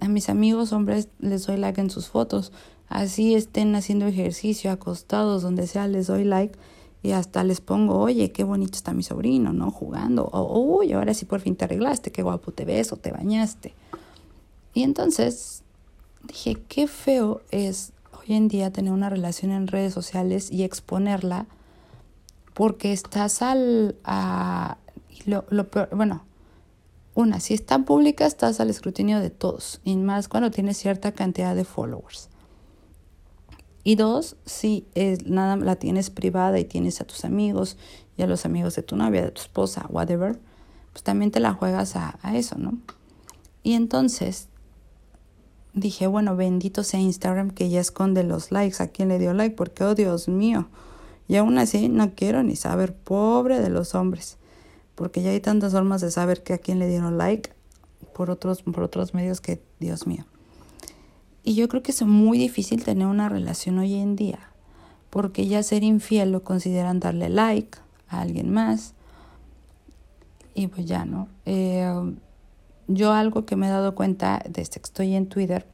A 0.00 0.08
mis 0.08 0.28
amigos 0.28 0.72
hombres 0.72 1.08
les 1.18 1.46
doy 1.46 1.56
like 1.56 1.80
en 1.80 1.90
sus 1.90 2.08
fotos. 2.08 2.52
Así 2.88 3.34
estén 3.34 3.74
haciendo 3.74 4.06
ejercicio, 4.06 4.70
acostados, 4.70 5.42
donde 5.42 5.66
sea, 5.66 5.86
les 5.86 6.06
doy 6.06 6.24
like. 6.24 6.58
Y 7.02 7.12
hasta 7.12 7.44
les 7.44 7.60
pongo, 7.60 7.98
oye, 7.98 8.30
qué 8.32 8.44
bonito 8.44 8.76
está 8.76 8.92
mi 8.92 9.02
sobrino, 9.02 9.52
¿no? 9.52 9.70
Jugando. 9.70 10.24
O, 10.32 10.60
uy, 10.60 10.92
ahora 10.92 11.14
sí 11.14 11.24
por 11.24 11.40
fin 11.40 11.56
te 11.56 11.64
arreglaste, 11.64 12.12
qué 12.12 12.22
guapo 12.22 12.52
te 12.52 12.64
ves 12.64 12.92
o 12.92 12.96
te 12.96 13.10
bañaste. 13.10 13.74
Y 14.74 14.82
entonces 14.82 15.62
dije, 16.22 16.56
qué 16.68 16.86
feo 16.86 17.40
es 17.50 17.92
hoy 18.12 18.36
en 18.36 18.48
día 18.48 18.70
tener 18.70 18.92
una 18.92 19.08
relación 19.08 19.50
en 19.50 19.66
redes 19.66 19.94
sociales 19.94 20.50
y 20.50 20.62
exponerla 20.62 21.46
porque 22.54 22.92
estás 22.92 23.42
al... 23.42 23.96
A, 24.04 24.76
lo, 25.26 25.44
lo 25.50 25.66
bueno, 25.92 26.24
una, 27.14 27.40
si 27.40 27.54
está 27.54 27.78
pública 27.80 28.26
estás 28.26 28.60
al 28.60 28.70
escrutinio 28.70 29.20
de 29.20 29.30
todos, 29.30 29.80
y 29.84 29.96
más 29.96 30.28
cuando 30.28 30.50
tienes 30.50 30.78
cierta 30.78 31.12
cantidad 31.12 31.54
de 31.54 31.64
followers. 31.64 32.28
Y 33.82 33.94
dos, 33.94 34.36
si 34.44 34.86
es, 34.94 35.26
nada 35.26 35.56
la 35.56 35.76
tienes 35.76 36.10
privada 36.10 36.58
y 36.58 36.64
tienes 36.64 37.00
a 37.00 37.04
tus 37.04 37.24
amigos 37.24 37.76
y 38.16 38.22
a 38.22 38.26
los 38.26 38.44
amigos 38.44 38.76
de 38.76 38.82
tu 38.82 38.96
novia, 38.96 39.22
de 39.22 39.30
tu 39.30 39.40
esposa, 39.40 39.86
whatever, 39.88 40.38
pues 40.92 41.02
también 41.02 41.30
te 41.30 41.40
la 41.40 41.54
juegas 41.54 41.96
a, 41.96 42.18
a 42.22 42.36
eso, 42.36 42.58
¿no? 42.58 42.78
Y 43.62 43.74
entonces 43.74 44.48
dije, 45.72 46.06
bueno, 46.06 46.36
bendito 46.36 46.82
sea 46.82 47.00
Instagram 47.00 47.50
que 47.50 47.70
ya 47.70 47.80
esconde 47.80 48.24
los 48.24 48.52
likes, 48.52 48.82
a 48.82 48.88
quién 48.88 49.08
le 49.08 49.18
dio 49.18 49.32
like, 49.32 49.56
porque, 49.56 49.84
oh 49.84 49.94
Dios 49.94 50.28
mío, 50.28 50.68
y 51.28 51.36
aún 51.36 51.58
así 51.58 51.88
no 51.88 52.14
quiero 52.14 52.42
ni 52.42 52.56
saber, 52.56 52.94
pobre 52.94 53.60
de 53.60 53.70
los 53.70 53.94
hombres, 53.94 54.36
porque 54.94 55.22
ya 55.22 55.30
hay 55.30 55.40
tantas 55.40 55.72
formas 55.72 56.00
de 56.00 56.10
saber 56.10 56.42
que 56.42 56.54
a 56.54 56.58
quién 56.58 56.78
le 56.78 56.88
dieron 56.88 57.18
like 57.18 57.52
por 58.14 58.30
otros, 58.30 58.62
por 58.62 58.82
otros 58.82 59.14
medios 59.14 59.40
que, 59.40 59.62
Dios 59.78 60.06
mío. 60.06 60.26
Y 61.50 61.54
yo 61.56 61.66
creo 61.66 61.82
que 61.82 61.90
es 61.90 62.00
muy 62.02 62.38
difícil 62.38 62.84
tener 62.84 63.08
una 63.08 63.28
relación 63.28 63.80
hoy 63.80 63.96
en 63.96 64.14
día, 64.14 64.38
porque 65.10 65.48
ya 65.48 65.64
ser 65.64 65.82
infiel 65.82 66.30
lo 66.30 66.44
consideran 66.44 67.00
darle 67.00 67.28
like 67.28 67.76
a 68.06 68.20
alguien 68.20 68.52
más. 68.52 68.94
Y 70.54 70.68
pues 70.68 70.86
ya, 70.86 71.04
¿no? 71.04 71.26
Eh, 71.46 72.14
yo 72.86 73.12
algo 73.12 73.46
que 73.46 73.56
me 73.56 73.66
he 73.66 73.70
dado 73.70 73.96
cuenta 73.96 74.44
desde 74.48 74.74
que 74.74 74.84
estoy 74.84 75.16
en 75.16 75.26
Twitter 75.26 75.66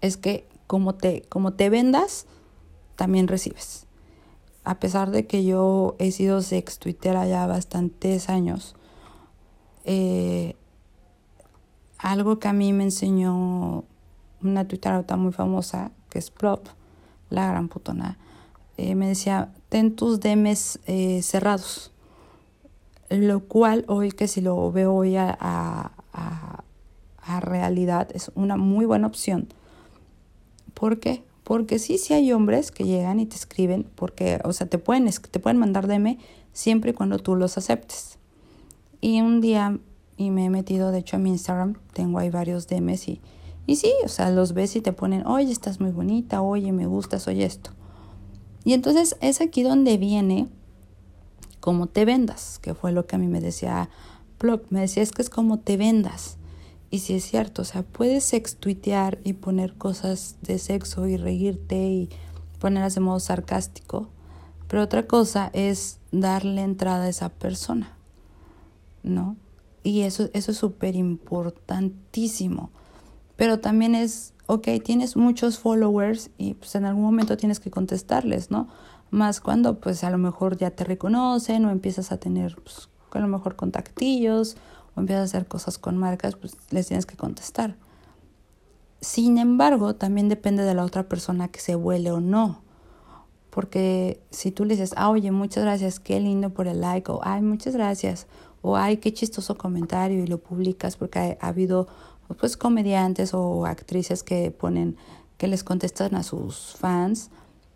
es 0.00 0.16
que 0.16 0.46
como 0.68 0.94
te, 0.94 1.22
como 1.22 1.54
te 1.54 1.68
vendas, 1.68 2.26
también 2.94 3.26
recibes. 3.26 3.88
A 4.62 4.78
pesar 4.78 5.10
de 5.10 5.26
que 5.26 5.44
yo 5.44 5.96
he 5.98 6.12
sido 6.12 6.40
sex 6.40 6.78
twittera 6.78 7.26
ya 7.26 7.48
bastantes 7.48 8.28
años, 8.28 8.76
eh, 9.82 10.54
algo 11.98 12.38
que 12.38 12.46
a 12.46 12.52
mí 12.52 12.72
me 12.72 12.84
enseñó 12.84 13.82
una 14.44 14.66
twitterata 14.66 15.16
muy 15.16 15.32
famosa, 15.32 15.90
que 16.10 16.18
es 16.18 16.30
Plop, 16.30 16.66
la 17.30 17.48
gran 17.48 17.68
putona, 17.68 18.18
eh, 18.76 18.94
me 18.94 19.08
decía, 19.08 19.52
ten 19.68 19.94
tus 19.94 20.20
DMs 20.20 20.80
eh, 20.86 21.22
cerrados. 21.22 21.92
Lo 23.10 23.40
cual 23.40 23.84
hoy 23.86 24.12
que 24.12 24.28
si 24.28 24.40
lo 24.40 24.72
veo 24.72 24.94
hoy 24.94 25.16
a, 25.16 25.36
a, 25.40 26.64
a 27.20 27.40
realidad 27.40 28.08
es 28.14 28.30
una 28.34 28.56
muy 28.56 28.86
buena 28.86 29.06
opción. 29.06 29.48
¿Por 30.74 31.00
qué? 31.00 31.22
Porque 31.44 31.78
sí, 31.78 31.98
sí 31.98 32.14
hay 32.14 32.32
hombres 32.32 32.70
que 32.70 32.84
llegan 32.84 33.20
y 33.20 33.26
te 33.26 33.36
escriben, 33.36 33.86
porque, 33.94 34.40
o 34.44 34.52
sea, 34.52 34.66
te 34.66 34.78
pueden, 34.78 35.08
te 35.30 35.40
pueden 35.40 35.58
mandar 35.58 35.86
DM 35.86 36.18
siempre 36.52 36.90
y 36.90 36.94
cuando 36.94 37.18
tú 37.18 37.36
los 37.36 37.58
aceptes. 37.58 38.18
Y 39.00 39.20
un 39.20 39.40
día, 39.40 39.78
y 40.16 40.30
me 40.30 40.46
he 40.46 40.50
metido, 40.50 40.90
de 40.90 40.98
hecho, 40.98 41.16
a 41.16 41.18
mi 41.18 41.30
Instagram, 41.30 41.74
tengo 41.92 42.18
ahí 42.18 42.30
varios 42.30 42.66
DMs 42.66 43.08
y, 43.08 43.20
y 43.66 43.76
sí, 43.76 43.92
o 44.04 44.08
sea, 44.08 44.30
los 44.30 44.52
ves 44.52 44.76
y 44.76 44.80
te 44.80 44.92
ponen, 44.92 45.26
oye, 45.26 45.50
estás 45.50 45.80
muy 45.80 45.90
bonita, 45.90 46.42
oye, 46.42 46.72
me 46.72 46.86
gustas, 46.86 47.26
oye 47.28 47.44
esto. 47.44 47.70
Y 48.64 48.72
entonces 48.72 49.16
es 49.20 49.40
aquí 49.40 49.62
donde 49.62 49.96
viene 49.98 50.48
cómo 51.60 51.86
te 51.86 52.04
vendas, 52.04 52.58
que 52.60 52.74
fue 52.74 52.92
lo 52.92 53.06
que 53.06 53.16
a 53.16 53.18
mí 53.18 53.26
me 53.26 53.40
decía 53.40 53.88
Plop, 54.38 54.66
me 54.70 54.80
decía, 54.80 55.02
es 55.02 55.12
que 55.12 55.22
es 55.22 55.30
como 55.30 55.60
te 55.60 55.76
vendas. 55.76 56.36
Y 56.90 57.00
si 57.00 57.14
es 57.14 57.24
cierto, 57.24 57.62
o 57.62 57.64
sea, 57.64 57.82
puedes 57.82 58.30
tuitear 58.60 59.18
y 59.24 59.32
poner 59.32 59.74
cosas 59.74 60.36
de 60.42 60.58
sexo 60.58 61.06
y 61.06 61.16
reírte 61.16 61.76
y 61.76 62.10
ponerlas 62.58 62.94
de 62.94 63.00
modo 63.00 63.20
sarcástico, 63.20 64.08
pero 64.68 64.82
otra 64.82 65.06
cosa 65.06 65.50
es 65.54 65.98
darle 66.12 66.62
entrada 66.62 67.04
a 67.04 67.08
esa 67.08 67.30
persona, 67.30 67.96
¿no? 69.02 69.36
Y 69.82 70.02
eso, 70.02 70.30
eso 70.32 70.52
es 70.52 70.56
súper 70.56 70.96
importantísimo. 70.96 72.70
Pero 73.36 73.60
también 73.60 73.94
es, 73.94 74.34
ok, 74.46 74.68
tienes 74.84 75.16
muchos 75.16 75.58
followers 75.58 76.30
y 76.38 76.54
pues 76.54 76.74
en 76.74 76.84
algún 76.84 77.04
momento 77.04 77.36
tienes 77.36 77.60
que 77.60 77.70
contestarles, 77.70 78.50
¿no? 78.50 78.68
Más 79.10 79.40
cuando 79.40 79.80
pues 79.80 80.04
a 80.04 80.10
lo 80.10 80.18
mejor 80.18 80.56
ya 80.56 80.70
te 80.70 80.84
reconocen 80.84 81.64
o 81.64 81.70
empiezas 81.70 82.12
a 82.12 82.18
tener 82.18 82.56
pues, 82.56 82.88
a 83.12 83.20
lo 83.20 83.28
mejor 83.28 83.56
contactillos 83.56 84.56
o 84.94 85.00
empiezas 85.00 85.22
a 85.22 85.24
hacer 85.24 85.48
cosas 85.48 85.78
con 85.78 85.96
marcas, 85.96 86.36
pues 86.36 86.56
les 86.70 86.86
tienes 86.86 87.06
que 87.06 87.16
contestar. 87.16 87.76
Sin 89.00 89.38
embargo, 89.38 89.94
también 89.96 90.28
depende 90.28 90.62
de 90.62 90.74
la 90.74 90.84
otra 90.84 91.08
persona 91.08 91.48
que 91.48 91.60
se 91.60 91.76
huele 91.76 92.10
o 92.10 92.20
no. 92.20 92.62
Porque 93.50 94.20
si 94.30 94.50
tú 94.50 94.64
le 94.64 94.74
dices, 94.74 94.94
ah, 94.96 95.10
oye, 95.10 95.30
muchas 95.30 95.62
gracias, 95.62 96.00
qué 96.00 96.18
lindo 96.18 96.50
por 96.50 96.66
el 96.66 96.80
like, 96.80 97.10
o 97.12 97.20
ay, 97.22 97.42
muchas 97.42 97.74
gracias, 97.74 98.26
o 98.62 98.76
ay, 98.76 98.96
qué 98.96 99.12
chistoso 99.12 99.56
comentario, 99.58 100.24
y 100.24 100.26
lo 100.26 100.38
publicas 100.38 100.96
porque 100.96 101.36
ha, 101.38 101.46
habido 101.46 101.86
pues 102.38 102.56
comediantes 102.56 103.34
o 103.34 103.66
actrices 103.66 104.22
que 104.22 104.50
ponen, 104.50 104.96
que 105.36 105.48
les 105.48 105.64
contestan 105.64 106.14
a 106.14 106.22
sus 106.22 106.74
fans, 106.76 107.30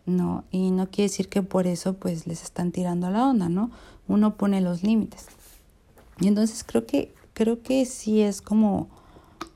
¿no? 0.06 0.44
Y 0.50 0.70
no 0.70 0.90
quiere 0.90 1.10
decir 1.10 1.28
que 1.28 1.42
por 1.42 1.66
eso 1.66 1.94
pues 1.94 2.26
les 2.26 2.42
están 2.42 2.72
tirando 2.72 3.06
a 3.06 3.10
la 3.10 3.26
onda, 3.26 3.48
¿no? 3.48 3.70
Uno 4.06 4.36
pone 4.36 4.60
los 4.60 4.82
límites. 4.82 5.26
Y 6.20 6.28
entonces 6.28 6.64
creo 6.64 6.86
que, 6.86 7.14
creo 7.34 7.62
que 7.62 7.84
sí 7.84 8.22
es 8.22 8.42
como, 8.42 8.88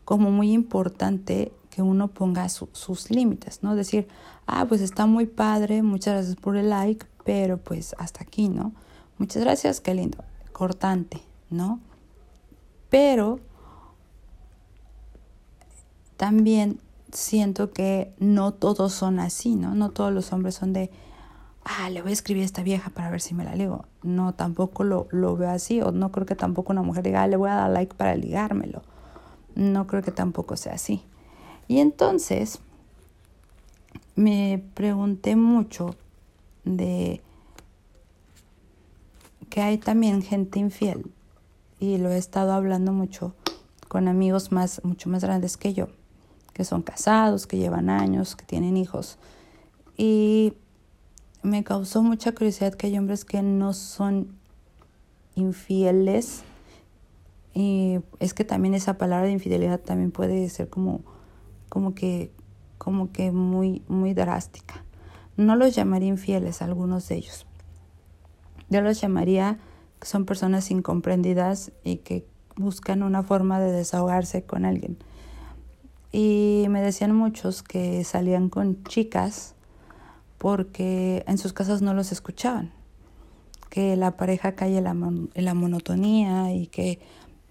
como 0.05 0.31
muy 0.31 0.53
importante 0.53 1.53
que 1.71 1.83
uno 1.83 2.09
ponga 2.09 2.49
sus 2.49 3.11
límites, 3.11 3.63
¿no? 3.63 3.75
Decir, 3.75 4.07
ah, 4.47 4.67
pues 4.69 4.83
está 4.83 5.07
muy 5.07 5.27
padre, 5.27 5.83
muchas 5.83 6.15
gracias 6.15 6.37
por 6.37 6.57
el 6.57 6.69
like, 6.69 7.07
pero 7.25 7.57
pues 7.57 7.95
hasta 7.99 8.23
aquí, 8.23 8.49
¿no? 8.49 8.73
Muchas 9.19 9.43
gracias, 9.43 9.81
qué 9.81 9.95
lindo, 9.95 10.19
cortante, 10.53 11.23
¿no? 11.49 11.81
Pero 12.91 13.41
también 16.23 16.79
siento 17.11 17.73
que 17.73 18.13
no 18.21 18.53
todos 18.53 18.93
son 18.93 19.19
así, 19.19 19.57
¿no? 19.57 19.75
No 19.75 19.91
todos 19.91 20.13
los 20.13 20.33
hombres 20.33 20.55
son 20.55 20.73
de, 20.73 20.89
ah, 21.65 21.91
le 21.91 22.01
voy 22.01 22.11
a 22.11 22.13
escribir 22.13 22.45
a 22.45 22.47
esta 22.47 22.63
vieja 22.63 22.91
para 22.91 23.11
ver 23.11 23.21
si 23.21 23.35
me 23.35 23.43
la 23.43 23.57
ligo. 23.57 23.87
No, 24.05 24.33
tampoco 24.33 24.85
lo, 24.85 25.09
lo 25.11 25.37
veo 25.37 25.51
así, 25.51 25.81
o 25.81 25.91
no 25.91 26.13
creo 26.13 26.25
que 26.25 26.37
tampoco 26.37 26.73
una 26.73 26.83
mujer 26.83 27.03
diga, 27.03 27.25
ah, 27.25 27.27
le 27.27 27.37
voy 27.37 27.51
a 27.51 27.55
dar 27.55 27.71
like 27.71 27.97
para 27.97 28.15
ligármelo. 28.15 28.83
No 29.57 29.89
creo 29.89 30.05
que 30.05 30.13
tampoco 30.13 30.57
sea 30.57 30.75
así. 30.75 31.03
Y 31.67 31.81
entonces 31.81 32.61
me 34.15 34.63
pregunté 34.75 35.35
mucho 35.35 35.97
de 36.63 37.21
que 39.51 39.61
hay 39.61 39.77
también 39.77 40.23
gente 40.23 40.61
infiel 40.61 41.11
y 41.81 41.99
lo 41.99 42.11
he 42.11 42.17
estado 42.17 42.53
hablando 42.53 42.93
mucho 42.93 43.35
con 43.89 44.07
amigos 44.07 44.53
más 44.53 44.85
mucho 44.85 45.11
más 45.11 45.25
grandes 45.25 45.57
que 45.57 45.75
yo, 45.75 45.89
que 46.53 46.65
son 46.65 46.83
casados, 46.83 47.47
que 47.47 47.59
llevan 47.59 47.91
años, 47.91 48.37
que 48.37 48.45
tienen 48.45 48.77
hijos. 48.77 49.19
Y 49.97 50.55
me 51.43 51.65
causó 51.65 52.03
mucha 52.03 52.33
curiosidad 52.33 52.75
que 52.75 52.87
hay 52.87 52.99
hombres 52.99 53.25
que 53.25 53.43
no 53.43 53.73
son 53.73 54.37
infieles. 55.35 56.43
Y 57.55 58.01
es 58.21 58.35
que 58.35 58.45
también 58.45 58.75
esa 58.75 58.99
palabra 58.99 59.27
de 59.27 59.33
infidelidad 59.33 59.81
también 59.81 60.11
puede 60.11 60.49
ser 60.49 60.69
como, 60.69 61.03
como 61.69 61.95
que, 61.95 62.31
como 62.79 63.13
que 63.13 63.33
muy, 63.33 63.83
muy 63.89 64.15
drástica. 64.15 64.85
No 65.37 65.57
los 65.57 65.75
llamaría 65.75 66.09
infieles 66.09 66.63
algunos 66.63 67.09
de 67.09 67.17
ellos. 67.17 67.47
Yo 68.69 68.81
los 68.81 69.01
llamaría 69.01 69.59
que 70.01 70.07
son 70.07 70.25
personas 70.25 70.71
incomprendidas 70.71 71.73
y 71.85 71.99
que 71.99 72.27
buscan 72.57 73.03
una 73.03 73.23
forma 73.23 73.61
de 73.61 73.73
desahogarse 73.73 74.45
con 74.45 74.65
alguien. 74.65 74.99
Y 76.13 76.67
me 76.69 76.83
decían 76.83 77.15
muchos 77.15 77.63
que 77.63 78.05
salían 78.05 78.51
con 78.51 78.85
chicas 78.85 79.55
porque 80.37 81.25
en 81.27 81.39
sus 81.39 81.53
casas 81.53 81.83
no 81.83 81.95
los 81.95 82.13
escuchaban, 82.13 82.73
que 83.71 83.97
la 83.97 84.17
pareja 84.17 84.53
cae 84.57 84.77
en 84.77 84.85
la, 84.85 84.91
en 84.91 85.45
la 85.45 85.55
monotonía 85.55 86.53
y 86.53 86.67
que 86.67 87.01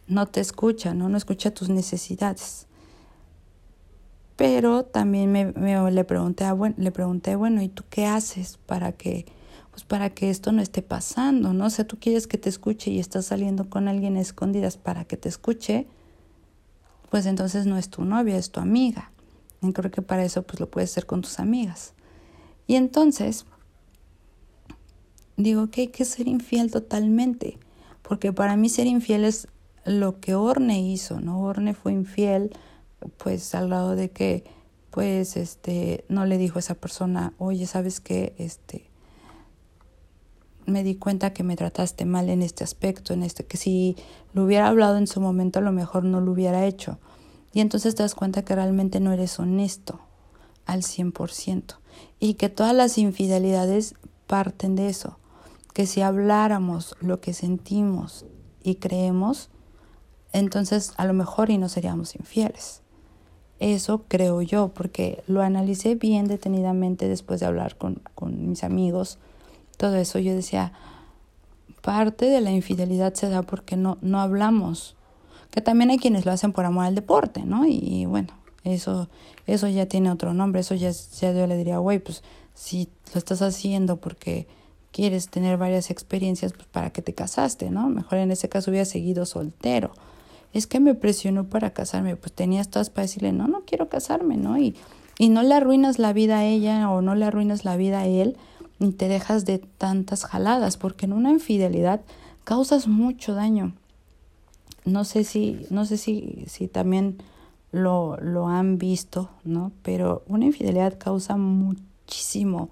no 0.08 0.28
te 0.28 0.42
escucha, 0.42 0.94
¿no? 0.94 1.10
no 1.10 1.18
escucha 1.18 1.52
tus 1.52 1.70
necesidades. 1.70 2.68
Pero 4.36 4.84
también 4.84 5.32
me, 5.32 5.54
le, 5.92 6.04
pregunté 6.04 6.52
bueno, 6.52 6.76
le 6.78 6.92
pregunté, 6.92 7.36
bueno, 7.36 7.62
¿y 7.62 7.70
tú 7.70 7.84
qué 7.90 8.06
haces 8.06 8.60
para 8.66 8.92
que, 8.92 9.26
pues 9.70 9.84
para 9.84 10.10
que 10.10 10.30
esto 10.30 10.52
no 10.52 10.62
esté 10.62 10.82
pasando? 10.82 11.54
¿no? 11.54 11.68
O 11.68 11.70
sea, 11.70 11.88
tú 11.88 11.98
quieres 12.00 12.28
que 12.28 12.38
te 12.38 12.50
escuche 12.50 12.92
y 12.92 13.00
estás 13.00 13.26
saliendo 13.26 13.70
con 13.70 13.88
alguien 13.88 14.18
a 14.18 14.22
escondidas 14.22 14.78
para 14.78 15.06
que 15.06 15.16
te 15.16 15.30
escuche, 15.30 15.88
pues 17.12 17.26
entonces 17.26 17.66
no 17.66 17.78
es 17.78 17.90
tu 17.90 18.06
novia, 18.06 18.38
es 18.38 18.52
tu 18.52 18.62
amiga. 18.62 19.12
Y 19.62 19.74
creo 19.74 19.92
que 19.92 20.02
para 20.02 20.24
eso 20.24 20.44
pues 20.44 20.62
lo 20.62 20.72
puedes 20.72 20.92
hacer 20.92 21.06
con 21.06 21.22
tus 21.22 21.40
amigas. 21.40 21.94
Y 22.68 22.78
entonces 22.78 23.46
digo 25.36 25.70
que 25.70 25.82
hay 25.82 25.88
que 25.90 26.06
ser 26.06 26.30
infiel 26.30 26.72
totalmente, 26.72 27.60
porque 28.02 28.32
para 28.32 28.56
mí 28.56 28.70
ser 28.70 28.88
infiel 28.88 29.26
es 29.26 29.50
lo 29.84 30.22
que 30.22 30.36
Orne 30.36 30.82
hizo, 30.82 31.20
¿no? 31.20 31.42
Orne 31.42 31.74
fue 31.74 31.92
infiel, 31.92 32.56
pues 33.18 33.54
al 33.56 33.70
lado 33.70 33.96
de 33.96 34.10
que, 34.10 34.46
pues, 34.90 35.36
este, 35.36 36.06
no 36.08 36.26
le 36.26 36.38
dijo 36.38 36.60
a 36.60 36.62
esa 36.62 36.76
persona, 36.76 37.34
oye, 37.40 37.66
¿sabes 37.66 38.00
qué? 38.00 38.36
Este, 38.38 38.91
me 40.66 40.84
di 40.84 40.96
cuenta 40.96 41.34
que 41.34 41.44
me 41.44 41.56
trataste 41.56 42.06
mal 42.06 42.30
en 42.30 42.42
este 42.42 42.64
aspecto, 42.64 43.14
en 43.14 43.24
este, 43.24 43.46
que 43.46 43.58
si 43.58 43.96
lo 44.34 44.44
hubiera 44.44 44.68
hablado 44.68 44.98
en 44.98 45.08
su 45.08 45.22
momento, 45.22 45.60
a 45.60 45.62
lo 45.62 45.72
mejor 45.72 46.04
no 46.04 46.22
lo 46.22 46.32
hubiera 46.32 46.66
hecho. 46.66 47.00
Y 47.54 47.60
entonces 47.60 47.96
te 47.96 48.04
das 48.04 48.16
cuenta 48.16 48.44
que 48.44 48.56
realmente 48.56 49.00
no 49.00 49.12
eres 49.12 49.40
honesto 49.40 50.00
al 50.66 50.84
100%. 50.84 51.76
Y 52.20 52.36
que 52.36 52.50
todas 52.50 52.76
las 52.76 52.98
infidelidades 52.98 53.96
parten 54.28 54.76
de 54.76 54.88
eso. 54.88 55.18
Que 55.74 55.86
si 55.86 56.02
habláramos 56.02 56.96
lo 57.02 57.20
que 57.20 57.34
sentimos 57.34 58.26
y 58.64 58.76
creemos, 58.76 59.50
entonces 60.34 60.94
a 60.98 61.06
lo 61.06 61.14
mejor 61.14 61.50
y 61.50 61.58
no 61.58 61.68
seríamos 61.68 62.16
infieles. 62.16 62.82
Eso 63.60 64.06
creo 64.08 64.42
yo, 64.42 64.70
porque 64.70 65.24
lo 65.28 65.42
analicé 65.42 65.96
bien 65.96 66.28
detenidamente 66.28 67.08
después 67.08 67.40
de 67.40 67.46
hablar 67.46 67.78
con, 67.78 68.02
con 68.16 68.50
mis 68.50 68.64
amigos. 68.64 69.20
Todo 69.82 69.96
eso 69.96 70.20
yo 70.20 70.36
decía, 70.36 70.74
parte 71.82 72.26
de 72.26 72.40
la 72.40 72.52
infidelidad 72.52 73.16
se 73.16 73.30
da 73.30 73.42
porque 73.42 73.76
no, 73.76 73.98
no 74.02 74.22
hablamos. 74.22 74.96
Que 75.50 75.60
también 75.60 75.90
hay 75.90 75.98
quienes 75.98 76.24
lo 76.24 76.32
hacen 76.32 76.54
por 76.54 76.66
amor 76.66 76.86
al 76.86 76.94
deporte, 76.94 77.44
¿no? 77.44 77.66
Y, 77.66 78.06
bueno, 78.06 78.30
eso, 78.64 79.10
eso 79.48 79.68
ya 79.68 79.88
tiene 79.88 80.12
otro 80.12 80.36
nombre. 80.36 80.62
Eso 80.62 80.76
ya, 80.76 80.92
ya 80.92 81.34
yo 81.34 81.48
le 81.48 81.58
diría, 81.58 81.80
güey, 81.80 81.98
pues 81.98 82.24
si 82.54 82.90
lo 83.12 83.18
estás 83.18 83.42
haciendo 83.42 83.98
porque 83.98 84.48
quieres 84.92 85.30
tener 85.30 85.58
varias 85.58 85.90
experiencias, 85.90 86.54
pues 86.54 86.68
para 86.68 86.92
qué 86.92 87.02
te 87.02 87.16
casaste, 87.16 87.72
¿no? 87.72 87.90
Mejor 87.90 88.20
en 88.20 88.30
ese 88.30 88.50
caso 88.50 88.70
hubiera 88.70 88.86
seguido 88.86 89.26
soltero 89.26 89.94
es 90.54 90.68
que 90.68 90.80
me 90.80 90.96
presionó 90.96 91.46
para 91.46 91.72
casarme, 91.72 92.16
pues 92.16 92.34
tenías 92.34 92.70
todas 92.70 92.90
para 92.90 93.04
decirle, 93.04 93.32
no, 93.32 93.48
no 93.48 93.62
quiero 93.62 93.90
casarme, 93.90 94.38
¿no? 94.38 94.58
Y, 94.58 94.76
y 95.18 95.30
no 95.30 95.44
le 95.44 95.56
arruinas 95.56 95.98
la 95.98 96.14
vida 96.14 96.40
a 96.40 96.46
ella 96.46 96.90
o 96.90 97.02
no 97.02 97.16
le 97.16 97.26
arruinas 97.26 97.64
la 97.64 97.78
vida 97.78 98.02
a 98.02 98.08
él, 98.08 98.38
ni 98.82 98.92
te 98.92 99.08
dejas 99.08 99.46
de 99.46 99.60
tantas 99.60 100.26
jaladas, 100.26 100.76
porque 100.76 101.06
en 101.06 101.14
una 101.14 101.30
infidelidad 101.30 102.02
causas 102.44 102.88
mucho 102.88 103.36
daño. 103.36 103.74
No 104.84 105.04
sé 105.06 105.24
si, 105.24 105.68
no 105.70 105.86
sé 105.86 105.98
si, 105.98 106.44
si 106.48 106.68
también 106.68 107.18
lo, 107.72 108.18
lo 108.18 108.48
han 108.48 108.80
visto, 108.80 109.30
¿no? 109.44 109.72
Pero 109.84 110.24
una 110.28 110.46
infidelidad 110.46 110.98
causa 110.98 111.38
muchísimo, 111.38 112.70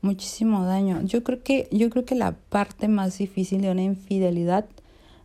muchísimo 0.00 0.64
daño. 0.64 1.02
Yo 1.02 1.22
creo 1.22 1.42
que, 1.42 1.68
yo 1.70 1.90
creo 1.90 2.06
que 2.06 2.14
la 2.14 2.32
parte 2.32 2.88
más 2.88 3.18
difícil 3.18 3.60
de 3.60 3.70
una 3.70 3.82
infidelidad 3.82 4.64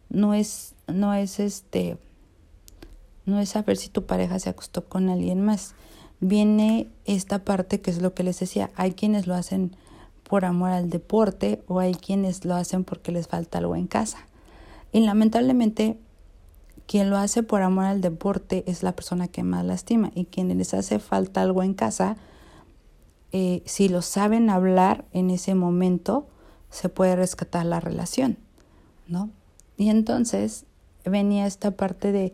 no 0.10 0.34
es 0.34 0.75
no 0.88 1.13
es 1.13 1.39
este, 1.39 1.97
no 3.25 3.39
es 3.39 3.49
saber 3.49 3.78
si 3.78 3.89
tu 3.89 4.06
pareja 4.06 4.39
se 4.39 4.49
acostó 4.49 4.86
con 4.86 5.10
alguien 5.10 5.41
más. 5.41 5.73
Viene 6.19 6.88
esta 7.06 7.39
parte 7.39 7.80
que 7.80 7.91
es 7.91 8.02
lo 8.02 8.13
que 8.13 8.23
les 8.23 8.39
decía, 8.39 8.71
hay 8.75 8.93
quienes 8.93 9.28
lo 9.28 9.36
hacen 9.36 9.75
por 10.28 10.46
amor 10.46 10.72
al 10.72 10.90
deporte 10.90 11.63
o 11.68 11.80
hay 11.80 11.94
quienes 11.94 12.46
lo 12.46 12.56
hacen 12.56 12.84
porque 12.84 13.12
les 13.12 13.28
falta 13.28 13.58
algo 13.58 13.76
en 13.76 13.88
casa. 13.88 14.28
Y 14.92 15.02
lamentablemente 15.02 15.98
quien 16.88 17.10
lo 17.10 17.18
hace 17.18 17.44
por 17.44 17.62
amor 17.62 17.86
al 17.86 18.02
deporte 18.02 18.63
es 18.66 18.82
la 18.82 18.94
persona 18.94 19.28
que 19.28 19.44
más 19.44 19.66
lastima 19.66 20.12
y 20.16 20.26
quien 20.26 20.58
les 20.58 20.74
hace 20.74 21.00
falta 21.00 21.42
algo 21.42 21.62
en 21.62 21.74
casa, 21.74 22.16
eh, 23.34 23.62
si 23.66 23.90
lo 23.90 24.02
saben 24.02 24.50
hablar 24.50 25.06
en 25.12 25.30
ese 25.30 25.54
momento, 25.54 26.28
se 26.70 26.88
puede 26.88 27.16
rescatar 27.16 27.66
la 27.66 27.82
relación, 27.82 28.38
¿no? 29.08 29.30
Y 29.76 29.90
entonces 29.90 30.66
venía 31.04 31.46
esta 31.46 31.72
parte 31.72 32.12
de, 32.13 32.34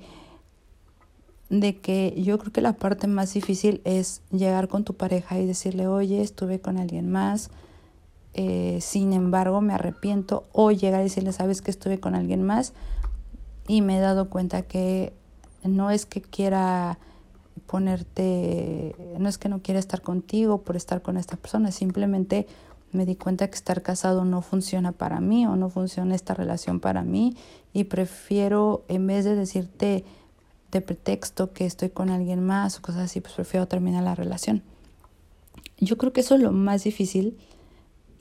de 1.50 1.78
que 1.80 2.14
yo 2.22 2.38
creo 2.38 2.54
que 2.54 2.62
la 2.62 2.74
parte 2.74 3.08
más 3.08 3.34
difícil 3.34 3.82
es 3.86 4.22
llegar 4.32 4.68
con 4.68 4.84
tu 4.84 4.94
pareja 4.94 5.40
y 5.40 5.48
decirle, 5.48 5.88
oye, 5.88 6.22
estuve 6.22 6.60
con 6.60 6.78
alguien 6.78 7.12
más, 7.12 7.50
eh, 8.34 8.80
sin 8.82 9.14
embargo 9.14 9.62
me 9.62 9.74
arrepiento, 9.74 10.46
o 10.52 10.72
llegar 10.72 11.02
y 11.02 11.04
decirle, 11.04 11.34
sabes 11.34 11.62
que 11.62 11.72
estuve 11.72 12.00
con 12.00 12.16
alguien 12.16 12.44
más 12.44 12.74
y 13.68 13.82
me 13.82 13.98
he 13.98 14.02
dado 14.02 14.30
cuenta 14.30 14.64
que 14.64 15.14
no 15.64 15.92
es 15.92 16.06
que 16.06 16.22
quiera 16.22 17.00
ponerte, 17.68 18.96
no 19.20 19.30
es 19.30 19.38
que 19.38 19.50
no 19.50 19.62
quiera 19.62 19.80
estar 19.80 20.02
contigo 20.02 20.62
por 20.62 20.76
estar 20.76 21.02
con 21.02 21.18
esta 21.18 21.38
persona, 21.38 21.72
simplemente 21.72 22.48
me 22.92 23.06
di 23.06 23.16
cuenta 23.16 23.48
que 23.48 23.56
estar 23.56 23.82
casado 23.82 24.24
no 24.26 24.42
funciona 24.42 24.92
para 24.92 25.20
mí 25.20 25.48
o 25.48 25.56
no 25.56 25.70
funciona 25.70 26.16
esta 26.16 26.34
relación 26.34 26.80
para 26.80 27.04
mí 27.04 27.36
y 27.74 27.86
prefiero, 27.86 28.84
en 28.88 29.08
vez 29.08 29.26
de 29.26 29.36
decirte 29.36 30.06
de 30.72 30.82
pretexto 30.82 31.54
que 31.54 31.66
estoy 31.66 31.90
con 31.90 32.10
alguien 32.10 32.44
más 32.44 32.78
o 32.78 32.82
cosas 32.82 33.06
así, 33.06 33.22
pues 33.22 33.34
prefiero 33.34 33.68
terminar 33.68 34.04
la 34.04 34.16
relación. 34.16 34.64
Yo 35.78 35.98
creo 35.98 36.14
que 36.14 36.22
eso 36.22 36.36
es 36.36 36.42
lo 36.42 36.52
más 36.52 36.84
difícil 36.84 37.38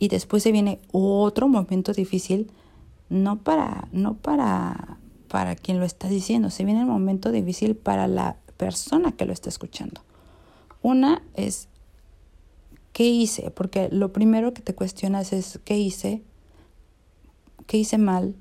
y 0.02 0.08
después 0.08 0.42
se 0.42 0.50
viene 0.50 0.80
otro 0.90 1.46
momento 1.46 1.92
difícil, 1.92 2.50
no 3.08 3.38
para, 3.38 3.86
no 3.92 4.14
para, 4.14 4.98
para 5.28 5.54
quien 5.54 5.78
lo 5.78 5.84
está 5.84 6.08
diciendo, 6.08 6.50
se 6.50 6.64
viene 6.64 6.80
el 6.80 6.88
momento 6.88 7.30
difícil 7.30 7.76
para 7.76 8.08
la 8.08 8.34
persona 8.56 9.12
que 9.12 9.26
lo 9.26 9.32
está 9.32 9.48
escuchando. 9.48 10.00
Una 10.82 11.22
es 11.34 11.68
¿qué 12.92 13.04
hice? 13.04 13.52
Porque 13.52 13.90
lo 13.92 14.12
primero 14.12 14.52
que 14.52 14.60
te 14.60 14.74
cuestionas 14.74 15.32
es 15.32 15.60
¿qué 15.64 15.78
hice? 15.78 16.24
¿Qué 17.68 17.76
hice 17.76 17.96
mal? 17.96 18.34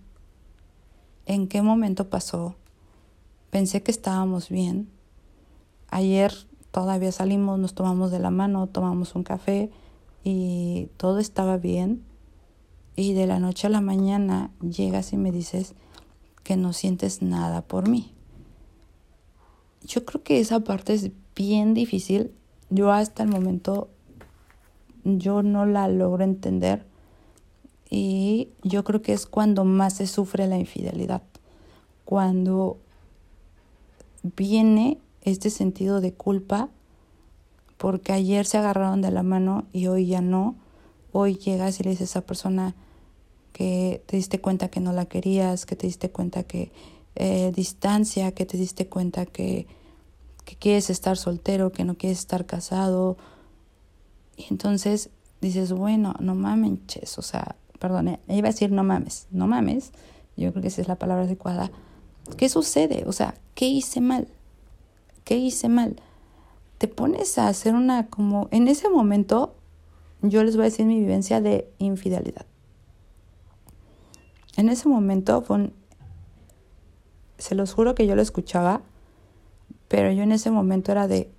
¿En 1.27 1.47
qué 1.47 1.61
momento 1.61 2.09
pasó? 2.09 2.55
Pensé 3.51 3.83
que 3.83 3.91
estábamos 3.91 4.49
bien. 4.49 4.89
Ayer 5.91 6.33
todavía 6.71 7.11
salimos, 7.11 7.59
nos 7.59 7.75
tomamos 7.75 8.09
de 8.09 8.17
la 8.17 8.31
mano, 8.31 8.65
tomamos 8.65 9.13
un 9.13 9.21
café 9.21 9.69
y 10.23 10.89
todo 10.97 11.19
estaba 11.19 11.57
bien. 11.57 12.03
Y 12.95 13.13
de 13.13 13.27
la 13.27 13.39
noche 13.39 13.67
a 13.67 13.69
la 13.69 13.81
mañana 13.81 14.51
llegas 14.61 15.13
y 15.13 15.17
me 15.17 15.31
dices 15.31 15.75
que 16.43 16.57
no 16.57 16.73
sientes 16.73 17.21
nada 17.21 17.61
por 17.61 17.87
mí. 17.87 18.11
Yo 19.83 20.05
creo 20.05 20.23
que 20.23 20.39
esa 20.39 20.59
parte 20.59 20.93
es 20.93 21.11
bien 21.35 21.73
difícil. 21.73 22.31
Yo 22.69 22.91
hasta 22.91 23.23
el 23.23 23.29
momento 23.29 23.89
yo 25.03 25.41
no 25.41 25.65
la 25.65 25.87
logro 25.87 26.23
entender 26.23 26.85
y 27.89 28.49
yo 28.63 28.83
creo 28.83 29.01
que 29.01 29.13
es 29.13 29.25
cuando 29.25 29.65
más 29.65 29.95
se 29.95 30.07
sufre 30.07 30.47
la 30.47 30.57
infidelidad, 30.57 31.23
cuando 32.05 32.77
viene 34.23 34.99
este 35.23 35.49
sentido 35.49 35.99
de 35.99 36.13
culpa 36.13 36.69
porque 37.81 38.13
ayer 38.13 38.45
se 38.45 38.59
agarraron 38.59 39.01
de 39.01 39.09
la 39.09 39.23
mano 39.23 39.65
y 39.73 39.87
hoy 39.87 40.05
ya 40.05 40.21
no, 40.21 40.53
hoy 41.11 41.33
llegas 41.37 41.79
y 41.79 41.83
le 41.83 41.89
dices 41.89 42.15
a 42.15 42.19
esa 42.19 42.27
persona 42.27 42.75
que 43.53 44.03
te 44.05 44.17
diste 44.17 44.39
cuenta 44.39 44.67
que 44.67 44.79
no 44.79 44.93
la 44.93 45.05
querías, 45.05 45.65
que 45.65 45.75
te 45.75 45.87
diste 45.87 46.11
cuenta 46.11 46.43
que 46.43 46.71
eh, 47.15 47.51
distancia, 47.55 48.33
que 48.33 48.45
te 48.45 48.55
diste 48.55 48.87
cuenta 48.87 49.25
que, 49.25 49.65
que 50.45 50.55
quieres 50.57 50.91
estar 50.91 51.17
soltero, 51.17 51.71
que 51.71 51.83
no 51.83 51.95
quieres 51.95 52.19
estar 52.19 52.45
casado, 52.45 53.17
y 54.37 54.45
entonces 54.51 55.09
dices, 55.41 55.73
bueno, 55.73 56.13
no 56.19 56.35
mames, 56.35 56.77
o 57.17 57.23
sea, 57.23 57.55
perdón, 57.79 58.09
eh, 58.09 58.19
iba 58.27 58.47
a 58.47 58.51
decir 58.51 58.71
no 58.71 58.83
mames, 58.83 59.25
no 59.31 59.47
mames, 59.47 59.91
yo 60.37 60.51
creo 60.51 60.61
que 60.61 60.67
esa 60.67 60.81
es 60.81 60.87
la 60.87 60.99
palabra 60.99 61.23
adecuada. 61.23 61.71
¿Qué 62.37 62.47
sucede? 62.47 63.05
O 63.07 63.11
sea, 63.11 63.33
¿qué 63.55 63.65
hice 63.65 64.01
mal? 64.01 64.27
¿Qué 65.23 65.37
hice 65.37 65.67
mal? 65.67 65.99
Te 66.81 66.87
pones 66.87 67.37
a 67.37 67.47
hacer 67.47 67.75
una 67.75 68.07
como, 68.07 68.47
en 68.49 68.67
ese 68.67 68.89
momento, 68.89 69.53
yo 70.23 70.43
les 70.43 70.55
voy 70.55 70.63
a 70.63 70.69
decir 70.69 70.87
mi 70.87 70.97
vivencia 70.97 71.39
de 71.39 71.71
infidelidad. 71.77 72.47
En 74.57 74.67
ese 74.67 74.89
momento 74.89 75.43
fue 75.43 75.69
se 77.37 77.53
los 77.53 77.71
juro 77.75 77.93
que 77.93 78.07
yo 78.07 78.15
lo 78.15 78.23
escuchaba, 78.23 78.81
pero 79.89 80.11
yo 80.11 80.23
en 80.23 80.31
ese 80.31 80.49
momento 80.49 80.91
era 80.91 81.07
de, 81.07 81.29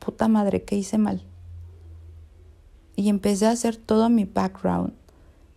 puta 0.00 0.28
madre, 0.28 0.62
¿qué 0.64 0.76
hice 0.76 0.98
mal? 0.98 1.22
Y 2.94 3.08
empecé 3.08 3.46
a 3.46 3.52
hacer 3.52 3.78
todo 3.78 4.10
mi 4.10 4.26
background. 4.26 4.92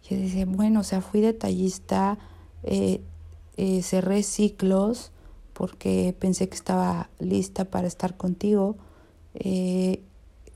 Y 0.10 0.16
dije, 0.16 0.46
bueno, 0.46 0.80
o 0.80 0.84
sea, 0.84 1.02
fui 1.02 1.20
detallista, 1.20 2.18
eh, 2.64 3.04
eh, 3.58 3.84
cerré 3.84 4.24
ciclos 4.24 5.12
porque 5.52 6.16
pensé 6.18 6.48
que 6.48 6.56
estaba 6.56 7.10
lista 7.20 7.66
para 7.66 7.88
estar 7.88 8.16
contigo. 8.16 8.78
Eh, 9.36 10.02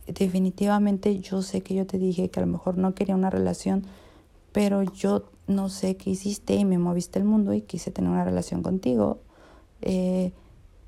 definitivamente 0.08 1.20
yo 1.20 1.42
sé 1.42 1.62
que 1.62 1.76
yo 1.76 1.88
te 1.88 1.98
dije 1.98 2.30
que 2.30 2.40
a 2.40 2.46
lo 2.46 2.52
mejor 2.52 2.78
no 2.78 2.94
quería 2.94 3.16
una 3.16 3.30
relación, 3.30 3.86
pero 4.52 4.84
yo 4.84 5.26
no 5.48 5.70
sé 5.70 5.98
qué 5.98 6.12
hiciste 6.12 6.56
y 6.56 6.66
me 6.66 6.78
moviste 6.78 7.20
el 7.20 7.26
mundo 7.26 7.54
y 7.54 7.62
quise 7.62 7.92
tener 7.92 8.10
una 8.10 8.24
relación 8.24 8.64
contigo. 8.64 9.20
Eh, 9.82 10.32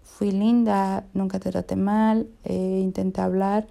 fui 0.04 0.32
linda, 0.32 1.06
nunca 1.14 1.40
te 1.40 1.52
traté 1.52 1.76
mal, 1.76 2.28
eh, 2.44 2.80
intenté 2.82 3.22
hablar, 3.22 3.68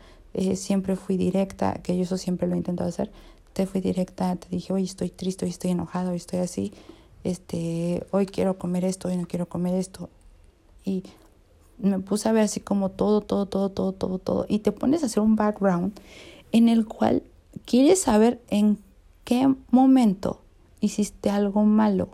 siempre 0.54 0.96
fui 0.96 1.16
directa, 1.16 1.80
que 1.82 1.96
yo 1.96 2.02
eso 2.02 2.18
siempre 2.18 2.46
lo 2.46 2.54
he 2.54 2.58
intentado 2.58 2.90
hacer. 2.90 3.10
Te 3.54 3.64
fui 3.64 3.80
directa, 3.80 4.36
te 4.36 4.48
dije, 4.50 4.70
hoy 4.72 4.84
estoy 4.84 5.08
triste, 5.08 5.46
hoy 5.46 5.50
estoy 5.50 5.70
enojado, 5.70 6.10
hoy 6.10 6.16
estoy 6.16 6.40
así, 6.40 6.74
este, 7.24 8.04
hoy 8.10 8.26
quiero 8.26 8.58
comer 8.58 8.84
esto, 8.84 9.08
hoy 9.08 9.16
no 9.16 9.26
quiero 9.26 9.48
comer 9.48 9.74
esto. 9.74 10.10
Me 11.78 11.98
puse 11.98 12.28
a 12.28 12.32
ver 12.32 12.44
así 12.44 12.60
como 12.60 12.90
todo, 12.90 13.20
todo, 13.20 13.46
todo, 13.46 13.70
todo, 13.70 13.92
todo, 13.92 14.18
todo. 14.18 14.46
Y 14.48 14.60
te 14.60 14.72
pones 14.72 15.02
a 15.02 15.06
hacer 15.06 15.22
un 15.22 15.36
background 15.36 15.98
en 16.52 16.68
el 16.68 16.86
cual 16.86 17.22
quieres 17.64 18.02
saber 18.02 18.40
en 18.48 18.78
qué 19.24 19.54
momento 19.70 20.40
hiciste 20.80 21.30
algo 21.30 21.64
malo 21.64 22.08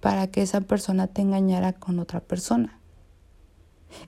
para 0.00 0.26
que 0.26 0.42
esa 0.42 0.60
persona 0.60 1.06
te 1.06 1.22
engañara 1.22 1.72
con 1.72 1.98
otra 1.98 2.20
persona. 2.20 2.78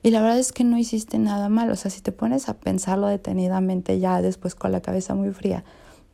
Y 0.03 0.11
la 0.11 0.21
verdad 0.21 0.39
es 0.39 0.51
que 0.51 0.63
no 0.63 0.77
hiciste 0.77 1.17
nada 1.17 1.49
malo. 1.49 1.73
O 1.73 1.75
sea, 1.75 1.89
si 1.89 2.01
te 2.01 2.11
pones 2.11 2.49
a 2.49 2.55
pensarlo 2.55 3.07
detenidamente 3.07 3.99
ya 3.99 4.21
después 4.21 4.53
con 4.53 4.71
la 4.71 4.81
cabeza 4.81 5.15
muy 5.15 5.31
fría, 5.31 5.63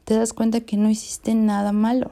te 0.05 0.15
das 0.15 0.33
cuenta 0.33 0.61
que 0.61 0.77
no 0.77 0.89
hiciste 0.89 1.35
nada 1.35 1.71
malo. 1.71 2.11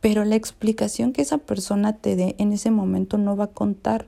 Pero 0.00 0.24
la 0.24 0.36
explicación 0.36 1.12
que 1.12 1.22
esa 1.22 1.38
persona 1.38 1.96
te 1.96 2.16
dé 2.16 2.34
en 2.38 2.52
ese 2.52 2.70
momento 2.70 3.18
no 3.18 3.36
va 3.36 3.44
a 3.44 3.52
contar. 3.52 4.06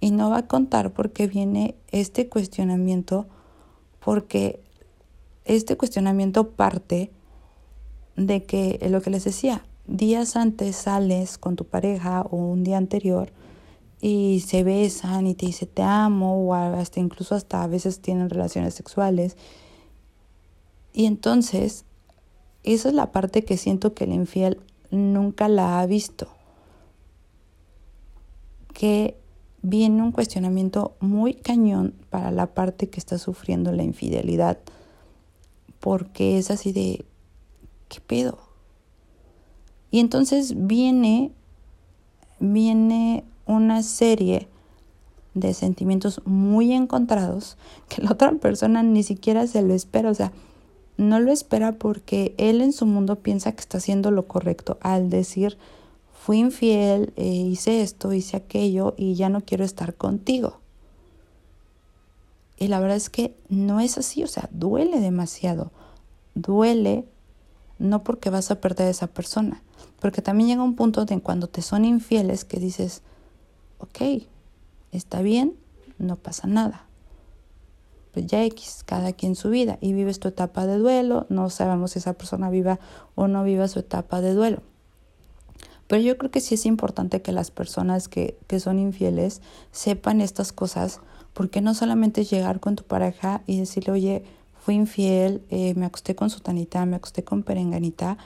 Y 0.00 0.12
no 0.12 0.30
va 0.30 0.38
a 0.38 0.46
contar 0.46 0.92
porque 0.92 1.26
viene 1.26 1.74
este 1.90 2.28
cuestionamiento, 2.28 3.26
porque 3.98 4.60
este 5.44 5.76
cuestionamiento 5.76 6.50
parte 6.50 7.10
de 8.16 8.44
que 8.44 8.78
lo 8.88 9.00
que 9.00 9.10
les 9.10 9.24
decía, 9.24 9.64
días 9.88 10.36
antes 10.36 10.76
sales 10.76 11.38
con 11.38 11.56
tu 11.56 11.64
pareja 11.64 12.22
o 12.22 12.36
un 12.36 12.62
día 12.62 12.76
anterior 12.76 13.32
y 14.00 14.44
se 14.46 14.62
besan 14.62 15.26
y 15.26 15.34
te 15.34 15.46
dice 15.46 15.66
te 15.66 15.82
amo 15.82 16.46
o 16.46 16.54
hasta 16.54 17.00
incluso 17.00 17.34
hasta 17.34 17.62
a 17.62 17.66
veces 17.66 18.00
tienen 18.00 18.30
relaciones 18.30 18.74
sexuales. 18.74 19.36
Y 20.92 21.06
entonces, 21.06 21.84
esa 22.64 22.88
es 22.88 22.94
la 22.94 23.12
parte 23.12 23.44
que 23.44 23.56
siento 23.56 23.94
que 23.94 24.04
el 24.04 24.12
infiel 24.12 24.60
nunca 24.90 25.48
la 25.48 25.80
ha 25.80 25.86
visto. 25.86 26.28
Que 28.72 29.16
viene 29.62 30.02
un 30.02 30.12
cuestionamiento 30.12 30.96
muy 31.00 31.34
cañón 31.34 31.94
para 32.10 32.30
la 32.30 32.46
parte 32.46 32.88
que 32.88 33.00
está 33.00 33.18
sufriendo 33.18 33.72
la 33.72 33.82
infidelidad. 33.82 34.58
Porque 35.80 36.38
es 36.38 36.50
así 36.50 36.72
de, 36.72 37.04
¿qué 37.88 38.00
pedo? 38.00 38.38
Y 39.90 40.00
entonces 40.00 40.66
viene, 40.66 41.32
viene 42.40 43.24
una 43.46 43.82
serie 43.82 44.48
de 45.34 45.54
sentimientos 45.54 46.20
muy 46.24 46.72
encontrados 46.72 47.56
que 47.88 48.02
la 48.02 48.12
otra 48.12 48.32
persona 48.32 48.82
ni 48.82 49.02
siquiera 49.02 49.46
se 49.46 49.62
lo 49.62 49.74
espera. 49.74 50.10
O 50.10 50.14
sea, 50.14 50.32
no 50.98 51.20
lo 51.20 51.32
espera 51.32 51.72
porque 51.72 52.34
él 52.36 52.60
en 52.60 52.72
su 52.72 52.84
mundo 52.84 53.16
piensa 53.16 53.52
que 53.52 53.60
está 53.60 53.78
haciendo 53.78 54.10
lo 54.10 54.26
correcto 54.26 54.78
al 54.82 55.08
decir, 55.08 55.56
fui 56.12 56.38
infiel, 56.38 57.12
eh, 57.16 57.24
hice 57.24 57.82
esto, 57.82 58.12
hice 58.12 58.36
aquello 58.36 58.94
y 58.98 59.14
ya 59.14 59.28
no 59.28 59.40
quiero 59.40 59.64
estar 59.64 59.94
contigo. 59.94 60.58
Y 62.58 62.66
la 62.66 62.80
verdad 62.80 62.96
es 62.96 63.08
que 63.08 63.36
no 63.48 63.78
es 63.78 63.96
así, 63.96 64.24
o 64.24 64.26
sea, 64.26 64.48
duele 64.52 65.00
demasiado. 65.00 65.70
Duele 66.34 67.04
no 67.78 68.02
porque 68.02 68.28
vas 68.28 68.50
a 68.50 68.60
perder 68.60 68.88
a 68.88 68.90
esa 68.90 69.06
persona, 69.06 69.62
porque 70.00 70.20
también 70.20 70.48
llega 70.48 70.64
un 70.64 70.74
punto 70.74 71.04
de 71.04 71.20
cuando 71.20 71.46
te 71.46 71.62
son 71.62 71.84
infieles 71.84 72.44
que 72.44 72.58
dices, 72.58 73.02
ok, 73.78 74.24
está 74.90 75.22
bien, 75.22 75.54
no 75.98 76.16
pasa 76.16 76.48
nada 76.48 76.87
pues 78.18 78.26
ya 78.26 78.42
X, 78.42 78.82
cada 78.84 79.12
quien 79.12 79.36
su 79.36 79.48
vida 79.48 79.78
y 79.80 79.92
vives 79.92 80.18
tu 80.18 80.26
etapa 80.26 80.66
de 80.66 80.78
duelo, 80.78 81.26
no 81.28 81.50
sabemos 81.50 81.92
si 81.92 82.00
esa 82.00 82.14
persona 82.14 82.50
viva 82.50 82.80
o 83.14 83.28
no 83.28 83.44
viva 83.44 83.68
su 83.68 83.78
etapa 83.78 84.20
de 84.20 84.34
duelo. 84.34 84.60
Pero 85.86 86.02
yo 86.02 86.18
creo 86.18 86.32
que 86.32 86.40
sí 86.40 86.56
es 86.56 86.66
importante 86.66 87.22
que 87.22 87.30
las 87.30 87.52
personas 87.52 88.08
que, 88.08 88.36
que 88.48 88.58
son 88.58 88.80
infieles 88.80 89.40
sepan 89.70 90.20
estas 90.20 90.52
cosas, 90.52 91.00
porque 91.32 91.60
no 91.60 91.74
solamente 91.74 92.22
es 92.22 92.30
llegar 92.30 92.58
con 92.58 92.74
tu 92.74 92.82
pareja 92.82 93.42
y 93.46 93.60
decirle, 93.60 93.92
oye, 93.92 94.24
fui 94.58 94.74
infiel, 94.74 95.40
eh, 95.50 95.74
me 95.76 95.86
acosté 95.86 96.16
con 96.16 96.28
sutanita, 96.28 96.84
me 96.86 96.96
acosté 96.96 97.22
con 97.22 97.44
perenganita, 97.44 98.18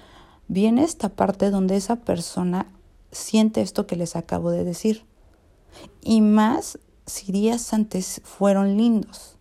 viene 0.48 0.84
esta 0.84 1.10
parte 1.10 1.50
donde 1.50 1.76
esa 1.76 1.96
persona 1.96 2.66
siente 3.10 3.60
esto 3.60 3.86
que 3.86 3.96
les 3.96 4.16
acabo 4.16 4.52
de 4.52 4.64
decir. 4.64 5.04
Y 6.00 6.22
más 6.22 6.78
si 7.04 7.30
días 7.30 7.74
antes 7.74 8.22
fueron 8.24 8.78
lindos 8.78 9.36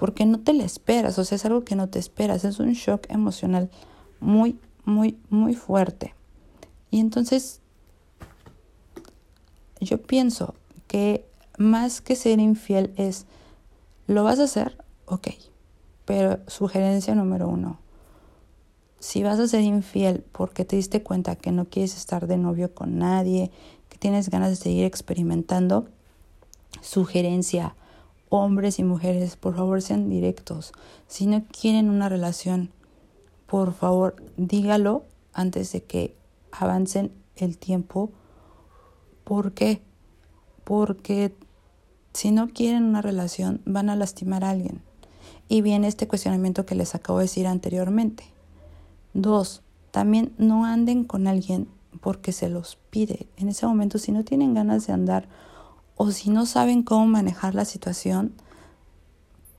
porque 0.00 0.24
no 0.24 0.40
te 0.40 0.54
la 0.54 0.64
esperas, 0.64 1.18
o 1.18 1.26
sea, 1.26 1.36
es 1.36 1.44
algo 1.44 1.62
que 1.62 1.76
no 1.76 1.90
te 1.90 1.98
esperas, 1.98 2.46
es 2.46 2.58
un 2.58 2.72
shock 2.72 3.04
emocional 3.10 3.68
muy, 4.18 4.58
muy, 4.86 5.18
muy 5.28 5.54
fuerte. 5.54 6.14
Y 6.90 7.00
entonces, 7.00 7.60
yo 9.78 10.00
pienso 10.00 10.54
que 10.88 11.26
más 11.58 12.00
que 12.00 12.16
ser 12.16 12.40
infiel 12.40 12.94
es, 12.96 13.26
¿lo 14.06 14.24
vas 14.24 14.38
a 14.38 14.44
hacer? 14.44 14.82
Ok, 15.04 15.28
pero 16.06 16.38
sugerencia 16.46 17.14
número 17.14 17.46
uno, 17.46 17.78
si 19.00 19.22
vas 19.22 19.38
a 19.38 19.48
ser 19.48 19.60
infiel 19.60 20.24
porque 20.32 20.64
te 20.64 20.76
diste 20.76 21.02
cuenta 21.02 21.36
que 21.36 21.52
no 21.52 21.66
quieres 21.66 21.94
estar 21.94 22.26
de 22.26 22.38
novio 22.38 22.74
con 22.74 22.96
nadie, 22.96 23.50
que 23.90 23.98
tienes 23.98 24.30
ganas 24.30 24.48
de 24.48 24.56
seguir 24.56 24.86
experimentando, 24.86 25.88
sugerencia 26.80 27.76
hombres 28.30 28.78
y 28.78 28.84
mujeres, 28.84 29.36
por 29.36 29.54
favor 29.54 29.82
sean 29.82 30.08
directos. 30.08 30.72
Si 31.06 31.26
no 31.26 31.44
quieren 31.44 31.90
una 31.90 32.08
relación, 32.08 32.70
por 33.46 33.74
favor 33.74 34.16
dígalo 34.36 35.04
antes 35.34 35.72
de 35.72 35.82
que 35.82 36.16
avancen 36.52 37.12
el 37.36 37.58
tiempo. 37.58 38.10
¿Por 39.24 39.52
qué? 39.52 39.82
Porque 40.64 41.34
si 42.14 42.30
no 42.30 42.48
quieren 42.48 42.84
una 42.84 43.02
relación, 43.02 43.60
van 43.66 43.90
a 43.90 43.96
lastimar 43.96 44.44
a 44.44 44.50
alguien. 44.50 44.80
Y 45.48 45.62
viene 45.62 45.88
este 45.88 46.08
cuestionamiento 46.08 46.64
que 46.64 46.76
les 46.76 46.94
acabo 46.94 47.18
de 47.18 47.24
decir 47.24 47.46
anteriormente. 47.46 48.24
Dos, 49.12 49.62
también 49.90 50.32
no 50.38 50.64
anden 50.64 51.04
con 51.04 51.26
alguien 51.26 51.68
porque 52.00 52.30
se 52.30 52.48
los 52.48 52.78
pide. 52.90 53.26
En 53.36 53.48
ese 53.48 53.66
momento, 53.66 53.98
si 53.98 54.12
no 54.12 54.24
tienen 54.24 54.54
ganas 54.54 54.86
de 54.86 54.92
andar 54.92 55.28
o 56.02 56.12
si 56.12 56.30
no 56.30 56.46
saben 56.46 56.82
cómo 56.82 57.06
manejar 57.06 57.54
la 57.54 57.66
situación, 57.66 58.32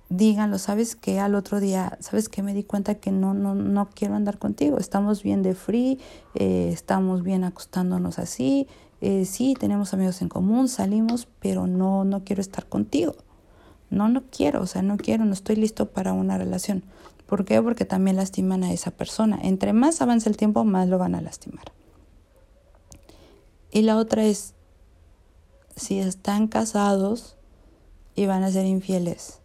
díganlo, 0.09 0.57
¿sabes 0.57 0.95
qué? 0.95 1.19
Al 1.19 1.35
otro 1.35 1.59
día, 1.59 1.99
¿sabes 1.99 2.29
qué? 2.29 2.41
Me 2.41 2.55
di 2.55 2.63
cuenta 2.63 2.95
que 2.95 3.11
no, 3.11 3.35
no, 3.35 3.53
no 3.53 3.89
quiero 3.93 4.15
andar 4.15 4.39
contigo, 4.39 4.79
estamos 4.79 5.21
bien 5.21 5.43
de 5.43 5.53
free, 5.53 5.99
eh, 6.33 6.71
estamos 6.73 7.21
bien 7.21 7.43
acostándonos 7.43 8.17
así, 8.17 8.67
eh, 9.01 9.25
sí, 9.25 9.53
tenemos 9.53 9.93
amigos 9.93 10.23
en 10.23 10.29
común, 10.29 10.67
salimos, 10.67 11.27
pero 11.39 11.67
no, 11.67 12.05
no 12.05 12.23
quiero 12.23 12.41
estar 12.41 12.65
contigo. 12.65 13.13
No, 13.91 14.09
no 14.09 14.23
quiero, 14.31 14.63
o 14.63 14.65
sea, 14.65 14.81
no 14.81 14.97
quiero, 14.97 15.25
no 15.25 15.33
estoy 15.33 15.57
listo 15.57 15.91
para 15.91 16.11
una 16.11 16.39
relación. 16.39 16.83
¿Por 17.27 17.45
qué? 17.45 17.61
Porque 17.61 17.85
también 17.85 18.17
lastiman 18.17 18.63
a 18.63 18.73
esa 18.73 18.89
persona. 18.89 19.37
Entre 19.43 19.73
más 19.73 20.01
avance 20.01 20.27
el 20.27 20.37
tiempo, 20.37 20.63
más 20.63 20.89
lo 20.89 20.97
van 20.97 21.13
a 21.13 21.21
lastimar. 21.21 21.65
Y 23.69 23.83
la 23.83 23.97
otra 23.97 24.23
es, 24.23 24.55
si 25.75 25.99
están 25.99 26.47
casados 26.47 27.37
y 28.15 28.25
van 28.25 28.43
a 28.43 28.51
ser 28.51 28.65
infieles 28.65 29.41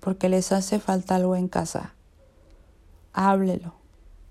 porque 0.00 0.30
les 0.30 0.50
hace 0.50 0.80
falta 0.80 1.16
algo 1.16 1.36
en 1.36 1.48
casa, 1.48 1.94
háblelo, 3.12 3.74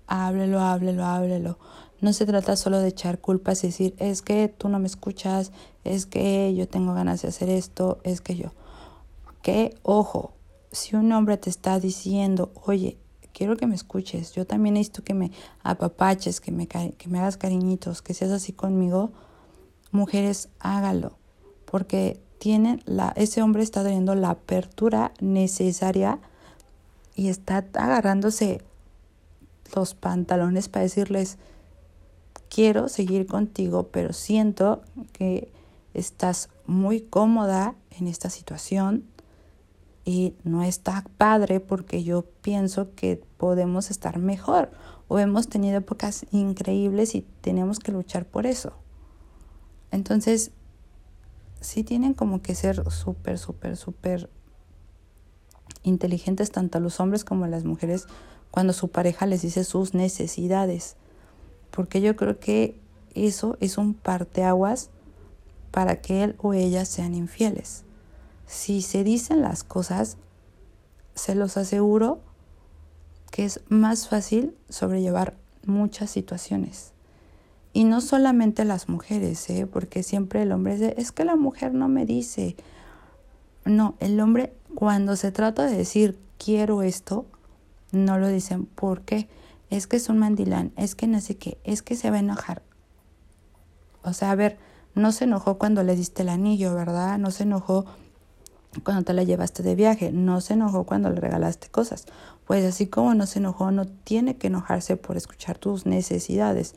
háblelo, 0.06 0.60
háblelo, 0.60 1.04
háblelo. 1.04 1.58
No 2.00 2.12
se 2.12 2.26
trata 2.26 2.56
solo 2.56 2.78
de 2.78 2.88
echar 2.88 3.20
culpas 3.20 3.62
y 3.62 3.68
decir, 3.68 3.94
es 3.98 4.22
que 4.22 4.48
tú 4.48 4.68
no 4.68 4.78
me 4.78 4.86
escuchas, 4.86 5.52
es 5.84 6.06
que 6.06 6.54
yo 6.54 6.68
tengo 6.68 6.94
ganas 6.94 7.22
de 7.22 7.28
hacer 7.28 7.48
esto, 7.48 8.00
es 8.02 8.20
que 8.20 8.36
yo. 8.36 8.52
Que, 9.42 9.76
ojo, 9.82 10.32
si 10.72 10.96
un 10.96 11.12
hombre 11.12 11.36
te 11.36 11.50
está 11.50 11.78
diciendo, 11.78 12.52
oye, 12.64 12.98
quiero 13.32 13.56
que 13.56 13.66
me 13.66 13.74
escuches, 13.74 14.32
yo 14.32 14.46
también 14.46 14.74
necesito 14.74 15.04
que 15.04 15.14
me 15.14 15.30
apapaches, 15.62 16.40
que 16.40 16.52
me, 16.52 16.66
que 16.66 17.08
me 17.08 17.18
hagas 17.18 17.36
cariñitos, 17.36 18.02
que 18.02 18.14
seas 18.14 18.32
así 18.32 18.52
conmigo, 18.52 19.12
mujeres, 19.92 20.48
hágalo, 20.58 21.18
porque 21.70 22.20
tienen 22.38 22.82
la, 22.86 23.12
ese 23.16 23.42
hombre 23.42 23.62
está 23.62 23.84
teniendo 23.84 24.14
la 24.14 24.30
apertura 24.30 25.12
necesaria 25.20 26.18
y 27.14 27.28
está 27.28 27.58
agarrándose 27.74 28.62
los 29.74 29.94
pantalones 29.94 30.68
para 30.68 30.84
decirles, 30.84 31.38
quiero 32.48 32.88
seguir 32.88 33.26
contigo, 33.26 33.88
pero 33.92 34.12
siento 34.12 34.82
que 35.12 35.52
estás 35.94 36.48
muy 36.66 37.00
cómoda 37.00 37.74
en 37.90 38.06
esta 38.06 38.30
situación 38.30 39.04
y 40.04 40.34
no 40.42 40.62
está 40.62 41.04
padre 41.18 41.60
porque 41.60 42.02
yo 42.02 42.22
pienso 42.42 42.94
que 42.94 43.22
podemos 43.36 43.90
estar 43.90 44.18
mejor 44.18 44.70
o 45.08 45.18
hemos 45.18 45.48
tenido 45.48 45.78
épocas 45.78 46.26
increíbles 46.32 47.14
y 47.14 47.22
tenemos 47.42 47.78
que 47.78 47.92
luchar 47.92 48.24
por 48.24 48.46
eso. 48.46 48.72
Entonces, 49.90 50.52
sí 51.60 51.84
tienen 51.84 52.14
como 52.14 52.42
que 52.42 52.54
ser 52.54 52.90
súper, 52.90 53.38
súper, 53.38 53.76
súper 53.76 54.30
inteligentes 55.82 56.50
tanto 56.50 56.80
los 56.80 57.00
hombres 57.00 57.24
como 57.24 57.46
las 57.46 57.64
mujeres 57.64 58.06
cuando 58.50 58.72
su 58.72 58.88
pareja 58.88 59.26
les 59.26 59.42
dice 59.42 59.64
sus 59.64 59.94
necesidades. 59.94 60.96
Porque 61.70 62.00
yo 62.00 62.16
creo 62.16 62.38
que 62.40 62.80
eso 63.14 63.56
es 63.60 63.78
un 63.78 63.94
parteaguas 63.94 64.90
para 65.70 66.00
que 66.00 66.24
él 66.24 66.36
o 66.38 66.52
ella 66.54 66.84
sean 66.84 67.14
infieles. 67.14 67.84
Si 68.46 68.82
se 68.82 69.04
dicen 69.04 69.42
las 69.42 69.62
cosas, 69.62 70.16
se 71.14 71.34
los 71.34 71.56
aseguro 71.56 72.20
que 73.30 73.44
es 73.44 73.60
más 73.68 74.08
fácil 74.08 74.56
sobrellevar 74.68 75.36
muchas 75.64 76.10
situaciones. 76.10 76.92
Y 77.72 77.84
no 77.84 78.00
solamente 78.00 78.64
las 78.64 78.88
mujeres, 78.88 79.48
¿eh? 79.50 79.66
porque 79.66 80.02
siempre 80.02 80.42
el 80.42 80.52
hombre 80.52 80.74
dice, 80.74 80.94
es 80.98 81.12
que 81.12 81.24
la 81.24 81.36
mujer 81.36 81.72
no 81.72 81.88
me 81.88 82.04
dice. 82.04 82.56
No, 83.64 83.94
el 84.00 84.18
hombre 84.20 84.54
cuando 84.74 85.16
se 85.16 85.30
trata 85.30 85.66
de 85.66 85.76
decir 85.76 86.18
quiero 86.38 86.82
esto, 86.82 87.26
no 87.92 88.18
lo 88.18 88.28
dicen. 88.28 88.66
¿Por 88.66 89.02
qué? 89.02 89.28
Es 89.68 89.86
que 89.86 89.96
es 89.96 90.08
un 90.08 90.18
mandilán, 90.18 90.72
es 90.76 90.94
que 90.94 91.06
no 91.06 91.20
sé 91.20 91.36
qué, 91.36 91.58
es 91.62 91.82
que 91.82 91.94
se 91.94 92.10
va 92.10 92.16
a 92.16 92.20
enojar. 92.20 92.62
O 94.02 94.12
sea, 94.12 94.32
a 94.32 94.34
ver, 94.34 94.58
no 94.94 95.12
se 95.12 95.24
enojó 95.24 95.58
cuando 95.58 95.84
le 95.84 95.94
diste 95.94 96.22
el 96.22 96.28
anillo, 96.28 96.74
¿verdad? 96.74 97.18
No 97.18 97.30
se 97.30 97.44
enojó 97.44 97.86
cuando 98.84 99.02
te 99.04 99.12
la 99.12 99.22
llevaste 99.22 99.62
de 99.62 99.74
viaje, 99.74 100.12
no 100.12 100.40
se 100.40 100.54
enojó 100.54 100.84
cuando 100.84 101.10
le 101.10 101.20
regalaste 101.20 101.68
cosas. 101.68 102.06
Pues 102.46 102.64
así 102.64 102.86
como 102.86 103.14
no 103.14 103.26
se 103.26 103.38
enojó, 103.38 103.70
no 103.70 103.86
tiene 103.86 104.36
que 104.36 104.48
enojarse 104.48 104.96
por 104.96 105.16
escuchar 105.16 105.58
tus 105.58 105.86
necesidades. 105.86 106.74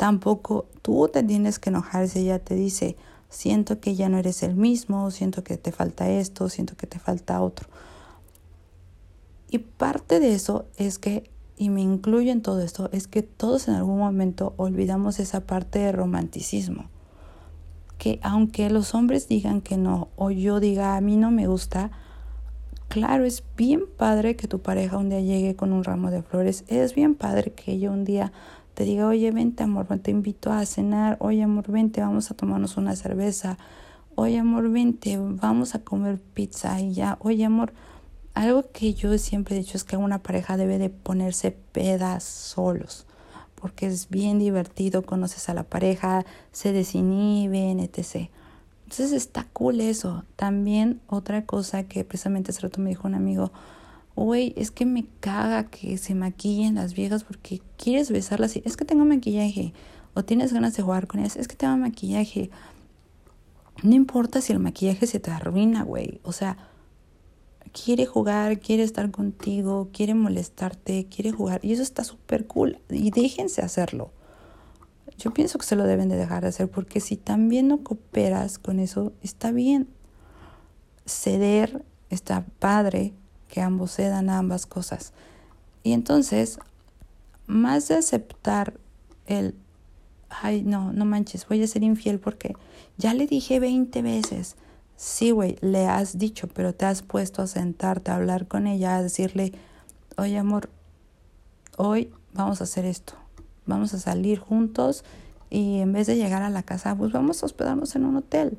Tampoco 0.00 0.64
tú 0.80 1.10
te 1.12 1.22
tienes 1.22 1.58
que 1.58 1.68
enojar 1.68 2.08
si 2.08 2.20
ella 2.20 2.38
te 2.38 2.54
dice, 2.54 2.96
siento 3.28 3.80
que 3.80 3.94
ya 3.94 4.08
no 4.08 4.16
eres 4.16 4.42
el 4.42 4.54
mismo, 4.54 5.10
siento 5.10 5.44
que 5.44 5.58
te 5.58 5.72
falta 5.72 6.08
esto, 6.08 6.48
siento 6.48 6.74
que 6.74 6.86
te 6.86 6.98
falta 6.98 7.42
otro. 7.42 7.68
Y 9.50 9.58
parte 9.58 10.18
de 10.18 10.32
eso 10.32 10.64
es 10.78 10.98
que, 10.98 11.30
y 11.58 11.68
me 11.68 11.82
incluyo 11.82 12.32
en 12.32 12.40
todo 12.40 12.62
esto, 12.62 12.88
es 12.92 13.08
que 13.08 13.22
todos 13.22 13.68
en 13.68 13.74
algún 13.74 13.98
momento 13.98 14.54
olvidamos 14.56 15.20
esa 15.20 15.40
parte 15.40 15.80
de 15.80 15.92
romanticismo 15.92 16.88
que 17.98 18.20
aunque 18.22 18.70
los 18.70 18.94
hombres 18.94 19.28
digan 19.28 19.60
que 19.60 19.76
no 19.76 20.08
o 20.16 20.30
yo 20.30 20.60
diga 20.60 20.96
a 20.96 21.02
mí 21.02 21.18
no 21.18 21.30
me 21.30 21.46
gusta, 21.46 21.90
claro, 22.88 23.26
es 23.26 23.44
bien 23.58 23.82
padre 23.98 24.36
que 24.36 24.48
tu 24.48 24.60
pareja 24.60 24.96
un 24.96 25.10
día 25.10 25.20
llegue 25.20 25.56
con 25.56 25.74
un 25.74 25.84
ramo 25.84 26.10
de 26.10 26.22
flores, 26.22 26.64
es 26.68 26.94
bien 26.94 27.14
padre 27.14 27.52
que 27.52 27.72
ella 27.72 27.90
un 27.90 28.06
día 28.06 28.32
te 28.80 28.86
diga, 28.86 29.08
oye, 29.08 29.30
vente 29.30 29.62
amor, 29.62 29.86
te 29.98 30.10
invito 30.10 30.50
a 30.50 30.64
cenar, 30.64 31.18
oye 31.20 31.42
amor, 31.42 31.70
vente, 31.70 32.00
vamos 32.00 32.30
a 32.30 32.34
tomarnos 32.34 32.78
una 32.78 32.96
cerveza, 32.96 33.58
oye 34.14 34.38
amor, 34.38 34.70
vente, 34.70 35.18
vamos 35.20 35.74
a 35.74 35.80
comer 35.80 36.18
pizza 36.18 36.80
y 36.80 36.94
ya, 36.94 37.18
oye 37.20 37.44
amor, 37.44 37.74
algo 38.32 38.70
que 38.72 38.94
yo 38.94 39.18
siempre 39.18 39.54
he 39.54 39.58
dicho 39.58 39.76
es 39.76 39.84
que 39.84 39.98
una 39.98 40.22
pareja 40.22 40.56
debe 40.56 40.78
de 40.78 40.88
ponerse 40.88 41.50
pedas 41.50 42.24
solos 42.24 43.04
porque 43.54 43.86
es 43.86 44.08
bien 44.08 44.38
divertido, 44.38 45.02
conoces 45.02 45.50
a 45.50 45.54
la 45.54 45.64
pareja, 45.64 46.24
se 46.50 46.72
desinhiben, 46.72 47.80
etc. 47.80 48.30
Entonces 48.84 49.12
está 49.12 49.46
cool 49.52 49.82
eso. 49.82 50.24
También 50.36 51.02
otra 51.06 51.44
cosa 51.44 51.82
que 51.82 52.02
precisamente 52.02 52.52
hace 52.52 52.62
rato 52.62 52.80
me 52.80 52.88
dijo 52.88 53.06
un 53.06 53.14
amigo, 53.14 53.52
güey, 54.24 54.52
es 54.56 54.70
que 54.70 54.84
me 54.84 55.06
caga 55.20 55.64
que 55.64 55.96
se 55.96 56.14
maquillen 56.14 56.74
las 56.74 56.94
viejas 56.94 57.24
porque 57.24 57.62
quieres 57.78 58.10
besarlas 58.10 58.54
y 58.56 58.62
es 58.66 58.76
que 58.76 58.84
tengo 58.84 59.04
maquillaje 59.06 59.72
o 60.12 60.22
tienes 60.24 60.52
ganas 60.52 60.76
de 60.76 60.82
jugar 60.82 61.06
con 61.06 61.20
ellas, 61.20 61.36
es 61.36 61.48
que 61.48 61.56
tengo 61.56 61.76
maquillaje. 61.78 62.50
No 63.82 63.94
importa 63.94 64.42
si 64.42 64.52
el 64.52 64.58
maquillaje 64.58 65.06
se 65.06 65.20
te 65.20 65.30
arruina, 65.30 65.84
güey. 65.84 66.20
O 66.22 66.32
sea, 66.32 66.58
quiere 67.72 68.04
jugar, 68.04 68.60
quiere 68.60 68.82
estar 68.82 69.10
contigo, 69.10 69.88
quiere 69.90 70.12
molestarte, 70.12 71.06
quiere 71.06 71.32
jugar. 71.32 71.60
Y 71.64 71.72
eso 71.72 71.82
está 71.82 72.04
súper 72.04 72.46
cool. 72.46 72.78
Y 72.90 73.10
déjense 73.10 73.62
hacerlo. 73.62 74.12
Yo 75.16 75.32
pienso 75.32 75.58
que 75.58 75.64
se 75.64 75.76
lo 75.76 75.84
deben 75.84 76.10
de 76.10 76.16
dejar 76.16 76.42
de 76.42 76.48
hacer 76.48 76.70
porque 76.70 77.00
si 77.00 77.16
también 77.16 77.68
no 77.68 77.82
cooperas 77.82 78.58
con 78.58 78.80
eso, 78.80 79.14
está 79.22 79.50
bien. 79.50 79.88
Ceder 81.06 81.84
está 82.10 82.44
padre 82.58 83.14
que 83.50 83.60
ambos 83.60 83.96
cedan 83.96 84.30
a 84.30 84.38
ambas 84.38 84.66
cosas. 84.66 85.12
Y 85.82 85.92
entonces, 85.92 86.58
más 87.46 87.88
de 87.88 87.96
aceptar 87.96 88.74
el, 89.26 89.54
ay, 90.28 90.62
no, 90.62 90.92
no 90.92 91.04
manches, 91.04 91.46
voy 91.48 91.62
a 91.62 91.66
ser 91.66 91.82
infiel 91.82 92.18
porque 92.20 92.54
ya 92.96 93.14
le 93.14 93.26
dije 93.26 93.60
20 93.60 94.02
veces 94.02 94.56
Sí, 95.00 95.30
güey, 95.30 95.56
le 95.62 95.86
has 95.86 96.18
dicho, 96.18 96.46
pero 96.46 96.74
te 96.74 96.84
has 96.84 97.00
puesto 97.00 97.40
a 97.40 97.46
sentarte, 97.46 98.10
a 98.10 98.16
hablar 98.16 98.46
con 98.46 98.66
ella, 98.66 98.96
a 98.96 99.02
decirle, 99.02 99.54
oye 100.18 100.36
amor, 100.36 100.68
hoy 101.78 102.12
vamos 102.34 102.60
a 102.60 102.64
hacer 102.64 102.84
esto, 102.84 103.14
vamos 103.64 103.94
a 103.94 103.98
salir 103.98 104.38
juntos 104.38 105.02
y 105.48 105.78
en 105.78 105.94
vez 105.94 106.06
de 106.06 106.16
llegar 106.16 106.42
a 106.42 106.50
la 106.50 106.64
casa, 106.64 106.94
pues 106.94 107.12
vamos 107.12 107.42
a 107.42 107.46
hospedarnos 107.46 107.96
en 107.96 108.04
un 108.04 108.16
hotel. 108.16 108.58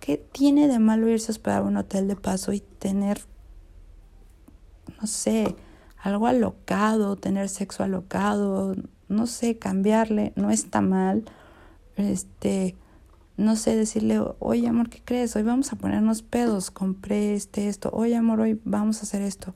¿Qué 0.00 0.16
tiene 0.16 0.66
de 0.66 0.78
malo 0.78 1.10
irse 1.10 1.30
a 1.30 1.34
hospedar 1.34 1.58
a 1.58 1.66
un 1.66 1.76
hotel 1.76 2.08
de 2.08 2.16
paso 2.16 2.54
y 2.54 2.60
tener, 2.60 3.20
no 5.02 5.08
sé, 5.08 5.56
algo 5.98 6.28
alocado, 6.28 7.16
tener 7.16 7.48
sexo 7.48 7.82
alocado, 7.82 8.76
no 9.08 9.26
sé, 9.26 9.58
cambiarle, 9.58 10.32
no 10.36 10.50
está 10.50 10.80
mal. 10.80 11.24
Este, 11.96 12.76
no 13.36 13.56
sé, 13.56 13.74
decirle, 13.76 14.20
oye 14.38 14.68
amor, 14.68 14.90
¿qué 14.90 15.02
crees? 15.04 15.34
Hoy 15.34 15.42
vamos 15.42 15.72
a 15.72 15.76
ponernos 15.76 16.22
pedos, 16.22 16.70
compré 16.70 17.34
este, 17.34 17.68
esto, 17.68 17.90
oye 17.92 18.14
amor, 18.14 18.40
hoy 18.40 18.60
vamos 18.64 19.00
a 19.00 19.02
hacer 19.02 19.22
esto. 19.22 19.54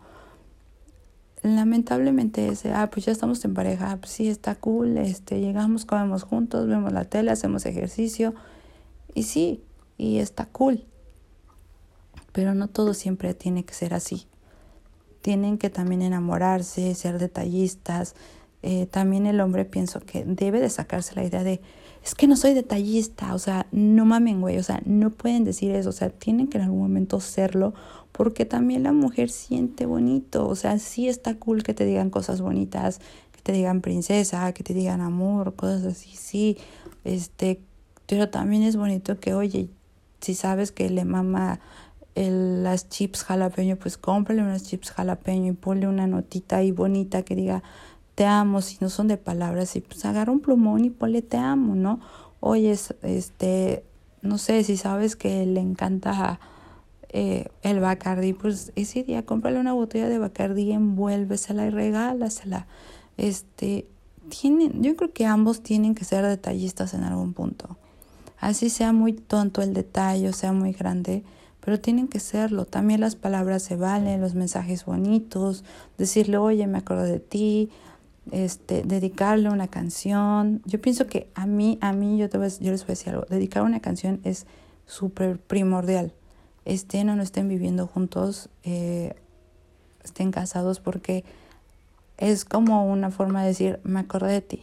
Lamentablemente 1.43 2.49
ese, 2.49 2.73
ah, 2.73 2.91
pues 2.91 3.07
ya 3.07 3.13
estamos 3.13 3.45
en 3.45 3.55
pareja, 3.55 3.97
pues 3.99 4.11
sí, 4.11 4.29
está 4.29 4.57
cool, 4.57 4.99
este, 4.99 5.41
llegamos, 5.41 5.85
comemos 5.85 6.25
juntos, 6.25 6.67
vemos 6.67 6.93
la 6.93 7.05
tele, 7.05 7.31
hacemos 7.31 7.67
ejercicio, 7.67 8.35
y 9.15 9.23
sí, 9.23 9.63
y 9.97 10.19
está 10.19 10.47
cool. 10.47 10.85
Pero 12.33 12.55
no 12.55 12.67
todo 12.67 12.95
siempre 12.95 13.33
tiene 13.33 13.65
que 13.65 13.75
ser 13.75 13.95
así. 13.95 14.27
Tienen 15.27 15.59
que 15.59 15.71
también 15.71 16.03
enamorarse, 16.03 16.95
ser 16.95 17.19
detallistas. 17.19 18.15
Eh, 18.63 18.87
también 18.87 19.27
el 19.27 19.41
hombre 19.41 19.65
pienso 19.65 19.99
que 19.99 20.25
debe 20.25 20.61
de 20.61 20.71
sacarse 20.71 21.17
la 21.17 21.25
idea 21.25 21.43
de, 21.43 21.61
es 22.05 22.15
que 22.15 22.29
no 22.29 22.37
soy 22.37 22.55
detallista, 22.55 23.35
o 23.35 23.41
sea, 23.41 23.67
no 23.73 24.05
mamen, 24.05 24.41
güey, 24.41 24.57
o 24.57 24.63
sea, 24.63 24.81
no 24.85 25.11
pueden 25.11 25.43
decir 25.43 25.73
eso, 25.73 25.89
o 25.89 25.93
sea, 25.93 26.11
tienen 26.11 26.47
que 26.47 26.59
en 26.59 26.65
algún 26.65 26.79
momento 26.79 27.19
serlo, 27.19 27.75
porque 28.13 28.45
también 28.45 28.85
la 28.85 28.93
mujer 28.93 29.29
siente 29.29 29.85
bonito, 29.85 30.47
o 30.47 30.55
sea, 30.55 30.79
sí 30.79 31.09
está 31.09 31.35
cool 31.35 31.65
que 31.65 31.75
te 31.75 31.85
digan 31.85 32.11
cosas 32.11 32.41
bonitas, 32.41 33.01
que 33.33 33.43
te 33.43 33.51
digan 33.51 33.81
princesa, 33.81 34.53
que 34.53 34.63
te 34.63 34.75
digan 34.75 35.01
amor, 35.01 35.57
cosas 35.57 35.85
así, 35.87 36.11
sí, 36.15 36.57
este, 37.03 37.61
pero 38.07 38.29
también 38.29 38.63
es 38.63 38.77
bonito 38.77 39.19
que, 39.19 39.35
oye, 39.35 39.71
si 40.21 40.37
sabes 40.37 40.71
que 40.71 40.89
le 40.89 41.05
mama 41.05 41.59
el, 42.17 42.65
las 42.65 42.89
chips 42.89 43.23
jalapeño, 43.23 43.77
pues 43.77 43.97
cómprale 43.99 44.43
unas 44.43 44.65
chips 44.65 44.91
jalapeño 44.91 45.53
y 45.53 45.55
ponle 45.55 45.87
una 45.87 46.07
notita 46.07 46.57
ahí 46.57 46.73
bonita 46.73 47.23
que 47.23 47.37
diga, 47.37 47.63
te 48.17 48.25
amo, 48.25 48.63
si 48.63 48.79
no 48.81 48.89
son 48.89 49.07
de 49.07 49.19
palabras, 49.19 49.77
y 49.77 49.83
pues 49.83 50.05
agarra 50.07 50.33
un 50.33 50.41
plumón 50.41 50.85
y 50.85 50.91
ponle 50.91 51.23
te 51.23 51.37
amo, 51.37 51.75
¿no? 51.75 52.01
Oye, 52.41 52.77
este, 53.03 53.85
no 54.23 54.39
sé, 54.39 54.65
si 54.65 54.79
sabes 54.79 55.15
que 55.15 55.45
le 55.45 55.61
encanta 55.61 56.41
eh, 57.11 57.49
el 57.63 57.81
Bacardi, 57.81 58.33
pues 58.33 58.73
ese 58.75 59.03
día 59.03 59.25
cómprale 59.27 59.61
una 59.61 59.75
botella 59.75 60.09
de 60.09 60.19
Bacardi, 60.19 60.73
envuélvesela 60.73 61.67
y 61.67 61.71
regálasela. 61.71 62.67
Este, 63.19 63.87
tienen, 64.31 64.83
yo 64.83 64.97
creo 64.97 65.13
que 65.13 65.27
ambos 65.27 65.63
tienen 65.63 65.95
que 65.95 66.07
ser 66.07 66.25
detallistas 66.25 66.95
en 66.95 67.05
algún 67.05 67.35
punto. 67.35 67.77
Así 68.39 68.71
sea 68.71 68.93
muy 68.95 69.13
tonto 69.13 69.61
el 69.61 69.75
detalle, 69.75 70.29
o 70.31 70.33
sea 70.33 70.53
muy 70.53 70.73
grande, 70.73 71.23
pero 71.67 71.81
tienen 71.81 72.07
que 72.07 72.21
serlo. 72.21 72.65
También 72.65 73.01
las 73.01 73.17
palabras 73.17 73.61
se 73.61 73.75
valen, 73.75 74.21
los 74.21 74.37
mensajes 74.37 74.85
bonitos, 74.85 75.65
decirle, 75.99 76.37
oye, 76.37 76.65
me 76.69 76.79
acuerdo 76.79 77.03
de 77.03 77.19
ti, 77.19 77.71
este, 78.31 78.85
dedicarle 78.85 79.51
una 79.51 79.67
canción. 79.67 80.63
Yo 80.65 80.81
pienso 80.81 81.09
que 81.09 81.29
a 81.35 81.45
mí, 81.45 81.77
a 81.81 81.93
mí, 81.93 82.19
yo, 82.19 82.31
te 82.31 82.39
voy, 82.39 82.49
yo 82.61 82.71
les 82.71 82.83
voy 82.83 82.91
a 82.91 82.93
decir 82.93 83.09
algo, 83.09 83.27
dedicar 83.29 83.65
una 83.65 83.81
canción 83.81 84.21
es 84.23 84.47
súper 84.87 85.41
primordial. 85.41 86.13
Estén 86.65 87.11
o 87.11 87.17
no 87.17 87.25
estén 87.25 87.49
viviendo 87.49 87.89
juntos, 87.89 88.49
eh, 88.63 89.17
estén 90.05 90.31
casados, 90.31 90.79
porque 90.79 91.25
es 92.17 92.45
como 92.45 92.87
una 92.87 93.11
forma 93.11 93.43
de 93.43 93.49
decir, 93.49 93.81
me 93.83 93.99
acordé 93.99 94.35
de 94.35 94.41
ti. 94.41 94.63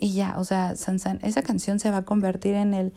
Y 0.00 0.14
ya, 0.14 0.34
o 0.38 0.44
sea, 0.44 0.74
Sansan, 0.74 1.20
esa 1.22 1.42
canción 1.42 1.78
se 1.78 1.92
va 1.92 1.98
a 1.98 2.04
convertir 2.04 2.54
en 2.54 2.74
el 2.74 2.92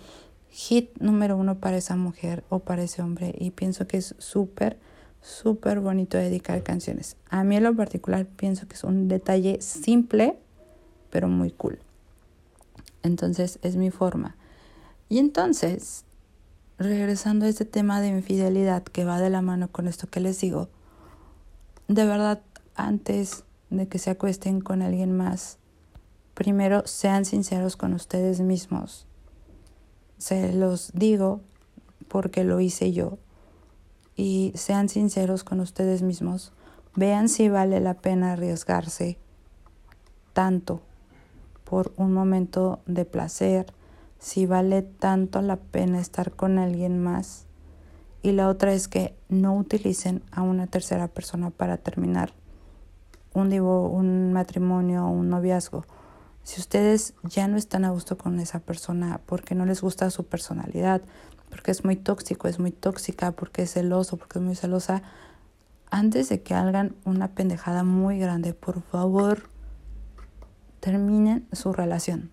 hit 0.57 0.89
número 0.99 1.37
uno 1.37 1.59
para 1.59 1.77
esa 1.77 1.95
mujer 1.95 2.43
o 2.49 2.59
para 2.59 2.81
ese 2.81 3.03
hombre. 3.03 3.35
Y 3.37 3.51
pienso 3.51 3.85
que 3.85 3.97
es 3.97 4.15
súper, 4.17 4.79
súper 5.21 5.79
bonito 5.81 6.17
dedicar 6.17 6.63
canciones. 6.63 7.15
A 7.29 7.43
mí 7.43 7.57
en 7.57 7.63
lo 7.63 7.75
particular 7.75 8.25
pienso 8.25 8.67
que 8.67 8.73
es 8.73 8.83
un 8.83 9.07
detalle 9.07 9.61
simple, 9.61 10.39
pero 11.11 11.27
muy 11.27 11.51
cool. 11.51 11.77
Entonces 13.03 13.59
es 13.61 13.75
mi 13.75 13.91
forma. 13.91 14.35
Y 15.09 15.19
entonces, 15.19 16.05
regresando 16.79 17.45
a 17.45 17.49
este 17.49 17.65
tema 17.65 18.01
de 18.01 18.07
infidelidad 18.07 18.81
que 18.81 19.05
va 19.05 19.21
de 19.21 19.29
la 19.29 19.43
mano 19.43 19.71
con 19.71 19.87
esto 19.87 20.07
que 20.07 20.21
les 20.21 20.41
digo, 20.41 20.69
de 21.87 22.03
verdad, 22.03 22.41
antes 22.73 23.43
de 23.69 23.87
que 23.87 23.99
se 23.99 24.09
acuesten 24.09 24.61
con 24.61 24.81
alguien 24.81 25.15
más, 25.15 25.59
primero 26.33 26.81
sean 26.87 27.25
sinceros 27.25 27.77
con 27.77 27.93
ustedes 27.93 28.41
mismos. 28.41 29.07
Se 30.17 30.53
los 30.53 30.91
digo 30.93 31.41
porque 32.07 32.43
lo 32.43 32.59
hice 32.59 32.91
yo. 32.91 33.17
Y 34.15 34.51
sean 34.55 34.89
sinceros 34.89 35.43
con 35.43 35.59
ustedes 35.59 36.01
mismos. 36.01 36.53
Vean 36.95 37.29
si 37.29 37.49
vale 37.49 37.79
la 37.79 37.93
pena 37.93 38.33
arriesgarse 38.33 39.17
tanto 40.33 40.81
por 41.63 41.91
un 41.97 42.13
momento 42.13 42.79
de 42.85 43.05
placer, 43.05 43.67
si 44.19 44.45
vale 44.45 44.81
tanto 44.81 45.41
la 45.41 45.57
pena 45.57 45.99
estar 45.99 46.31
con 46.31 46.57
alguien 46.57 47.01
más. 47.03 47.45
Y 48.23 48.31
la 48.31 48.49
otra 48.49 48.73
es 48.73 48.87
que 48.87 49.15
no 49.29 49.55
utilicen 49.55 50.23
a 50.31 50.41
una 50.41 50.67
tercera 50.67 51.07
persona 51.07 51.49
para 51.51 51.77
terminar 51.77 52.33
un, 53.33 53.53
un 53.53 54.33
matrimonio 54.33 55.05
o 55.05 55.09
un 55.09 55.29
noviazgo. 55.29 55.85
Si 56.47 56.61
ustedes 56.61 57.13
ya 57.23 57.49
no 57.49 57.57
están 57.57 57.83
a 57.83 57.89
gusto 57.89 58.17
con 58.17 58.39
esa 58.39 58.59
persona 58.59 59.19
porque 59.25 59.53
no 59.53 59.65
les 59.65 59.81
gusta 59.81 60.09
su 60.09 60.27
personalidad, 60.27 61.01
porque 61.49 61.71
es 61.71 61.83
muy 61.83 61.97
tóxico, 61.97 62.47
es 62.47 62.57
muy 62.57 62.71
tóxica, 62.71 63.33
porque 63.33 63.63
es 63.63 63.73
celoso, 63.73 64.15
porque 64.15 64.39
es 64.39 64.45
muy 64.45 64.55
celosa, 64.55 65.03
antes 65.91 66.29
de 66.29 66.43
que 66.43 66.53
hagan 66.53 66.95
una 67.03 67.33
pendejada 67.33 67.83
muy 67.83 68.17
grande, 68.17 68.53
por 68.53 68.81
favor, 68.81 69.49
terminen 70.79 71.45
su 71.51 71.73
relación. 71.73 72.31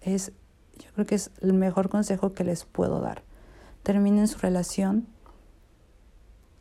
Es, 0.00 0.32
yo 0.78 0.90
creo 0.94 1.04
que 1.04 1.16
es 1.16 1.30
el 1.42 1.52
mejor 1.52 1.90
consejo 1.90 2.32
que 2.32 2.44
les 2.44 2.64
puedo 2.64 3.02
dar. 3.02 3.24
Terminen 3.82 4.26
su 4.26 4.38
relación 4.38 5.06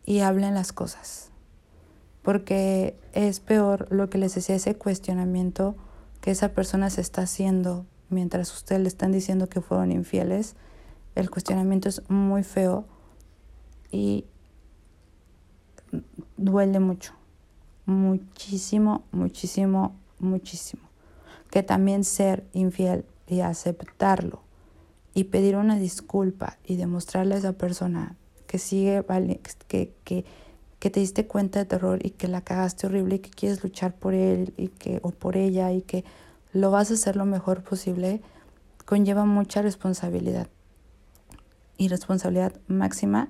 y 0.05 0.19
hablen 0.19 0.53
las 0.53 0.73
cosas 0.73 1.31
porque 2.23 2.99
es 3.13 3.39
peor 3.39 3.87
lo 3.89 4.09
que 4.09 4.17
les 4.17 4.35
decía 4.35 4.55
ese 4.55 4.75
cuestionamiento 4.75 5.77
que 6.21 6.31
esa 6.31 6.49
persona 6.49 6.89
se 6.89 7.01
está 7.01 7.23
haciendo 7.23 7.85
mientras 8.09 8.53
ustedes 8.53 8.81
le 8.81 8.87
están 8.87 9.11
diciendo 9.11 9.47
que 9.47 9.61
fueron 9.61 9.91
infieles. 9.91 10.55
El 11.15 11.29
cuestionamiento 11.29 11.89
es 11.89 12.09
muy 12.09 12.43
feo 12.43 12.85
y 13.91 14.25
duele 16.37 16.79
mucho, 16.79 17.13
muchísimo, 17.85 19.03
muchísimo, 19.11 19.95
muchísimo. 20.19 20.83
Que 21.49 21.63
también 21.63 22.03
ser 22.03 22.45
infiel 22.53 23.05
y 23.27 23.41
aceptarlo 23.41 24.41
y 25.13 25.25
pedir 25.25 25.55
una 25.55 25.77
disculpa 25.77 26.57
y 26.63 26.75
demostrarle 26.75 27.35
a 27.35 27.39
esa 27.39 27.53
persona 27.53 28.15
que 28.47 28.57
sigue, 28.57 29.03
que, 29.67 29.93
que, 30.03 30.25
que 30.79 30.89
te 30.89 30.99
diste 30.99 31.27
cuenta 31.27 31.59
de 31.59 31.65
terror 31.65 31.99
y 32.05 32.11
que 32.11 32.27
la 32.27 32.41
cagaste 32.41 32.87
horrible 32.87 33.15
y 33.15 33.19
que 33.19 33.29
quieres 33.29 33.63
luchar 33.63 33.93
por 33.93 34.13
él 34.13 34.53
y 34.57 34.69
que 34.69 34.99
o 35.03 35.11
por 35.11 35.35
ella 35.35 35.71
y 35.71 35.81
que 35.81 36.05
lo 36.53 36.71
vas 36.71 36.89
a 36.89 36.93
hacer 36.95 37.15
lo 37.15 37.25
mejor 37.25 37.63
posible, 37.63 38.21
conlleva 38.85 39.25
mucha 39.25 39.61
responsabilidad. 39.61 40.47
Y 41.77 41.89
responsabilidad 41.89 42.53
máxima 42.67 43.29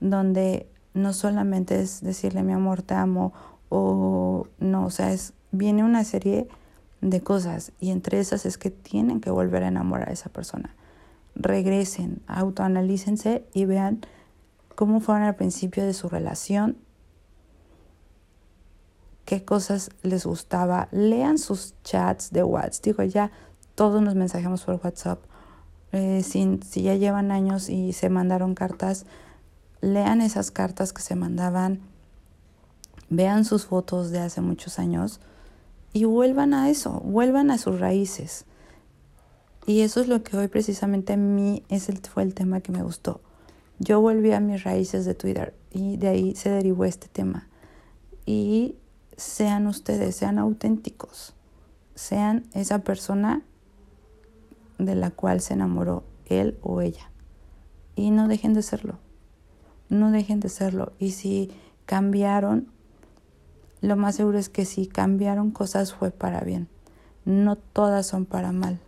donde 0.00 0.68
no 0.94 1.12
solamente 1.12 1.80
es 1.80 2.00
decirle 2.00 2.42
mi 2.42 2.52
amor 2.52 2.82
te 2.82 2.94
amo 2.94 3.32
o 3.68 4.46
no, 4.58 4.86
o 4.86 4.90
sea, 4.90 5.12
es 5.12 5.34
viene 5.50 5.84
una 5.84 6.04
serie 6.04 6.48
de 7.00 7.20
cosas 7.20 7.72
y 7.80 7.90
entre 7.90 8.20
esas 8.20 8.46
es 8.46 8.58
que 8.58 8.70
tienen 8.70 9.20
que 9.20 9.30
volver 9.30 9.62
a 9.64 9.68
enamorar 9.68 10.08
a 10.08 10.12
esa 10.12 10.30
persona. 10.30 10.74
Regresen, 11.34 12.22
autoanalícense 12.26 13.44
y 13.52 13.64
vean 13.66 14.00
cómo 14.76 15.00
fueron 15.00 15.24
al 15.24 15.34
principio 15.34 15.84
de 15.84 15.94
su 15.94 16.08
relación, 16.08 16.76
qué 19.24 19.44
cosas 19.44 19.90
les 20.02 20.24
gustaba. 20.24 20.88
Lean 20.92 21.38
sus 21.38 21.74
chats 21.82 22.30
de 22.30 22.44
WhatsApp. 22.44 22.84
Digo, 22.84 23.02
ya 23.02 23.32
todos 23.74 24.00
nos 24.00 24.14
mensajemos 24.14 24.62
por 24.62 24.80
WhatsApp. 24.82 25.18
Eh, 25.92 26.22
si, 26.22 26.60
si 26.64 26.82
ya 26.82 26.94
llevan 26.94 27.32
años 27.32 27.68
y 27.68 27.92
se 27.92 28.10
mandaron 28.10 28.54
cartas, 28.54 29.06
lean 29.80 30.20
esas 30.20 30.50
cartas 30.50 30.92
que 30.92 31.02
se 31.02 31.16
mandaban, 31.16 31.80
vean 33.08 33.44
sus 33.44 33.66
fotos 33.66 34.10
de 34.10 34.20
hace 34.20 34.40
muchos 34.40 34.78
años 34.78 35.20
y 35.92 36.04
vuelvan 36.04 36.54
a 36.54 36.70
eso, 36.70 37.00
vuelvan 37.00 37.50
a 37.50 37.58
sus 37.58 37.80
raíces. 37.80 38.44
Y 39.66 39.80
eso 39.80 40.00
es 40.00 40.08
lo 40.08 40.22
que 40.22 40.36
hoy 40.36 40.48
precisamente 40.48 41.14
a 41.14 41.16
mí 41.16 41.64
es 41.68 41.88
el, 41.88 41.98
fue 41.98 42.22
el 42.22 42.34
tema 42.34 42.60
que 42.60 42.72
me 42.72 42.82
gustó. 42.82 43.20
Yo 43.78 44.00
volví 44.00 44.32
a 44.32 44.40
mis 44.40 44.64
raíces 44.64 45.04
de 45.04 45.14
Twitter 45.14 45.54
y 45.70 45.98
de 45.98 46.08
ahí 46.08 46.34
se 46.34 46.48
derivó 46.50 46.86
este 46.86 47.08
tema. 47.08 47.48
Y 48.24 48.76
sean 49.16 49.66
ustedes, 49.66 50.16
sean 50.16 50.38
auténticos, 50.38 51.34
sean 51.94 52.44
esa 52.54 52.78
persona 52.80 53.42
de 54.78 54.94
la 54.94 55.10
cual 55.10 55.40
se 55.40 55.54
enamoró 55.54 56.04
él 56.24 56.58
o 56.62 56.80
ella. 56.80 57.10
Y 57.96 58.10
no 58.10 58.28
dejen 58.28 58.54
de 58.54 58.62
serlo, 58.62 58.98
no 59.90 60.10
dejen 60.10 60.40
de 60.40 60.48
serlo. 60.48 60.92
Y 60.98 61.10
si 61.10 61.50
cambiaron, 61.84 62.68
lo 63.82 63.96
más 63.96 64.16
seguro 64.16 64.38
es 64.38 64.48
que 64.48 64.64
si 64.64 64.86
cambiaron 64.86 65.50
cosas 65.50 65.92
fue 65.92 66.10
para 66.10 66.40
bien. 66.40 66.68
No 67.26 67.56
todas 67.56 68.06
son 68.06 68.24
para 68.24 68.52
mal. 68.52 68.80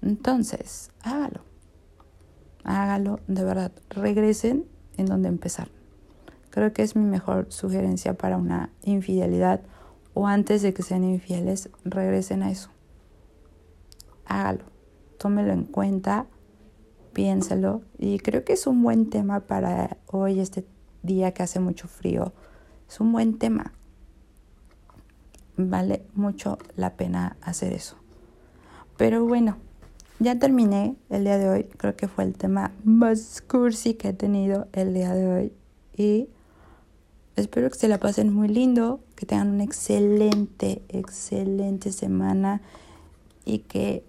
Entonces, 0.00 0.90
hágalo 1.02 1.40
hágalo, 2.66 3.20
de 3.28 3.44
verdad, 3.44 3.72
regresen 3.90 4.66
en 4.96 5.06
donde 5.06 5.28
empezar. 5.28 5.68
Creo 6.50 6.72
que 6.72 6.82
es 6.82 6.96
mi 6.96 7.04
mejor 7.04 7.46
sugerencia 7.50 8.14
para 8.14 8.36
una 8.36 8.70
infidelidad 8.82 9.60
o 10.14 10.26
antes 10.26 10.62
de 10.62 10.74
que 10.74 10.82
sean 10.82 11.04
infieles, 11.04 11.70
regresen 11.84 12.42
a 12.42 12.50
eso. 12.50 12.70
Hágalo, 14.24 14.64
tómelo 15.18 15.52
en 15.52 15.64
cuenta, 15.64 16.26
piénselo 17.12 17.82
y 17.98 18.18
creo 18.18 18.44
que 18.44 18.54
es 18.54 18.66
un 18.66 18.82
buen 18.82 19.10
tema 19.10 19.40
para 19.40 19.98
hoy, 20.06 20.40
este 20.40 20.66
día 21.02 21.32
que 21.32 21.42
hace 21.42 21.60
mucho 21.60 21.86
frío. 21.86 22.32
Es 22.88 23.00
un 23.00 23.12
buen 23.12 23.38
tema. 23.38 23.72
Vale 25.56 26.04
mucho 26.14 26.58
la 26.74 26.96
pena 26.96 27.36
hacer 27.40 27.72
eso. 27.72 27.96
Pero 28.96 29.24
bueno, 29.24 29.58
ya 30.18 30.38
terminé 30.38 30.96
el 31.10 31.24
día 31.24 31.38
de 31.38 31.48
hoy. 31.48 31.64
Creo 31.64 31.96
que 31.96 32.08
fue 32.08 32.24
el 32.24 32.34
tema 32.34 32.72
más 32.84 33.42
cursi 33.46 33.94
que 33.94 34.08
he 34.08 34.12
tenido 34.12 34.68
el 34.72 34.94
día 34.94 35.14
de 35.14 35.26
hoy. 35.28 35.52
Y 35.96 36.28
espero 37.36 37.70
que 37.70 37.76
se 37.76 37.88
la 37.88 37.98
pasen 37.98 38.32
muy 38.32 38.48
lindo, 38.48 39.00
que 39.14 39.26
tengan 39.26 39.50
una 39.50 39.64
excelente, 39.64 40.82
excelente 40.88 41.92
semana 41.92 42.62
y 43.44 43.60
que 43.60 44.04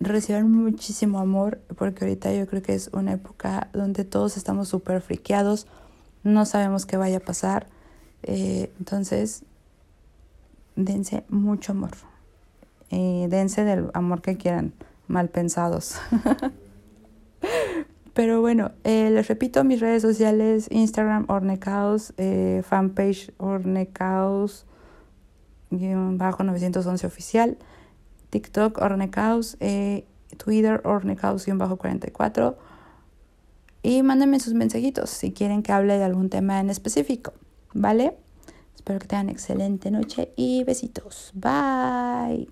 reciban 0.00 0.50
muchísimo 0.50 1.18
amor, 1.18 1.60
porque 1.76 2.04
ahorita 2.04 2.32
yo 2.32 2.46
creo 2.46 2.62
que 2.62 2.74
es 2.74 2.90
una 2.92 3.12
época 3.12 3.68
donde 3.72 4.04
todos 4.04 4.36
estamos 4.36 4.68
súper 4.68 5.00
friqueados, 5.00 5.66
no 6.22 6.46
sabemos 6.46 6.86
qué 6.86 6.96
vaya 6.96 7.18
a 7.18 7.20
pasar. 7.20 7.66
Eh, 8.22 8.72
entonces, 8.78 9.44
dense 10.76 11.24
mucho 11.28 11.72
amor. 11.72 11.90
Eh, 12.90 13.26
dense 13.28 13.64
del 13.64 13.90
amor 13.92 14.22
que 14.22 14.36
quieran 14.36 14.72
mal 15.08 15.28
pensados. 15.28 15.96
Pero 18.14 18.40
bueno, 18.40 18.72
eh, 18.82 19.10
les 19.10 19.28
repito 19.28 19.62
mis 19.62 19.80
redes 19.80 20.02
sociales, 20.02 20.66
Instagram 20.70 21.26
Ornecaos, 21.28 22.14
eh, 22.16 22.62
fanpage 22.66 23.32
Ornecaos, 23.36 24.66
bajo 25.70 26.42
911 26.42 27.06
oficial, 27.06 27.58
TikTok 28.30 28.78
Ornecaos, 28.78 29.56
eh, 29.60 30.04
Twitter 30.36 30.80
Ornecaos 30.84 31.46
bajo 31.54 31.76
44. 31.76 32.58
Y 33.82 34.02
mándenme 34.02 34.40
sus 34.40 34.54
mensajitos 34.54 35.10
si 35.10 35.32
quieren 35.32 35.62
que 35.62 35.72
hable 35.72 35.96
de 35.96 36.04
algún 36.04 36.28
tema 36.28 36.58
en 36.58 36.70
específico, 36.70 37.32
¿vale? 37.72 38.16
Espero 38.74 38.98
que 38.98 39.06
tengan 39.06 39.28
excelente 39.28 39.90
noche 39.90 40.32
y 40.34 40.64
besitos. 40.64 41.30
Bye. 41.34 42.48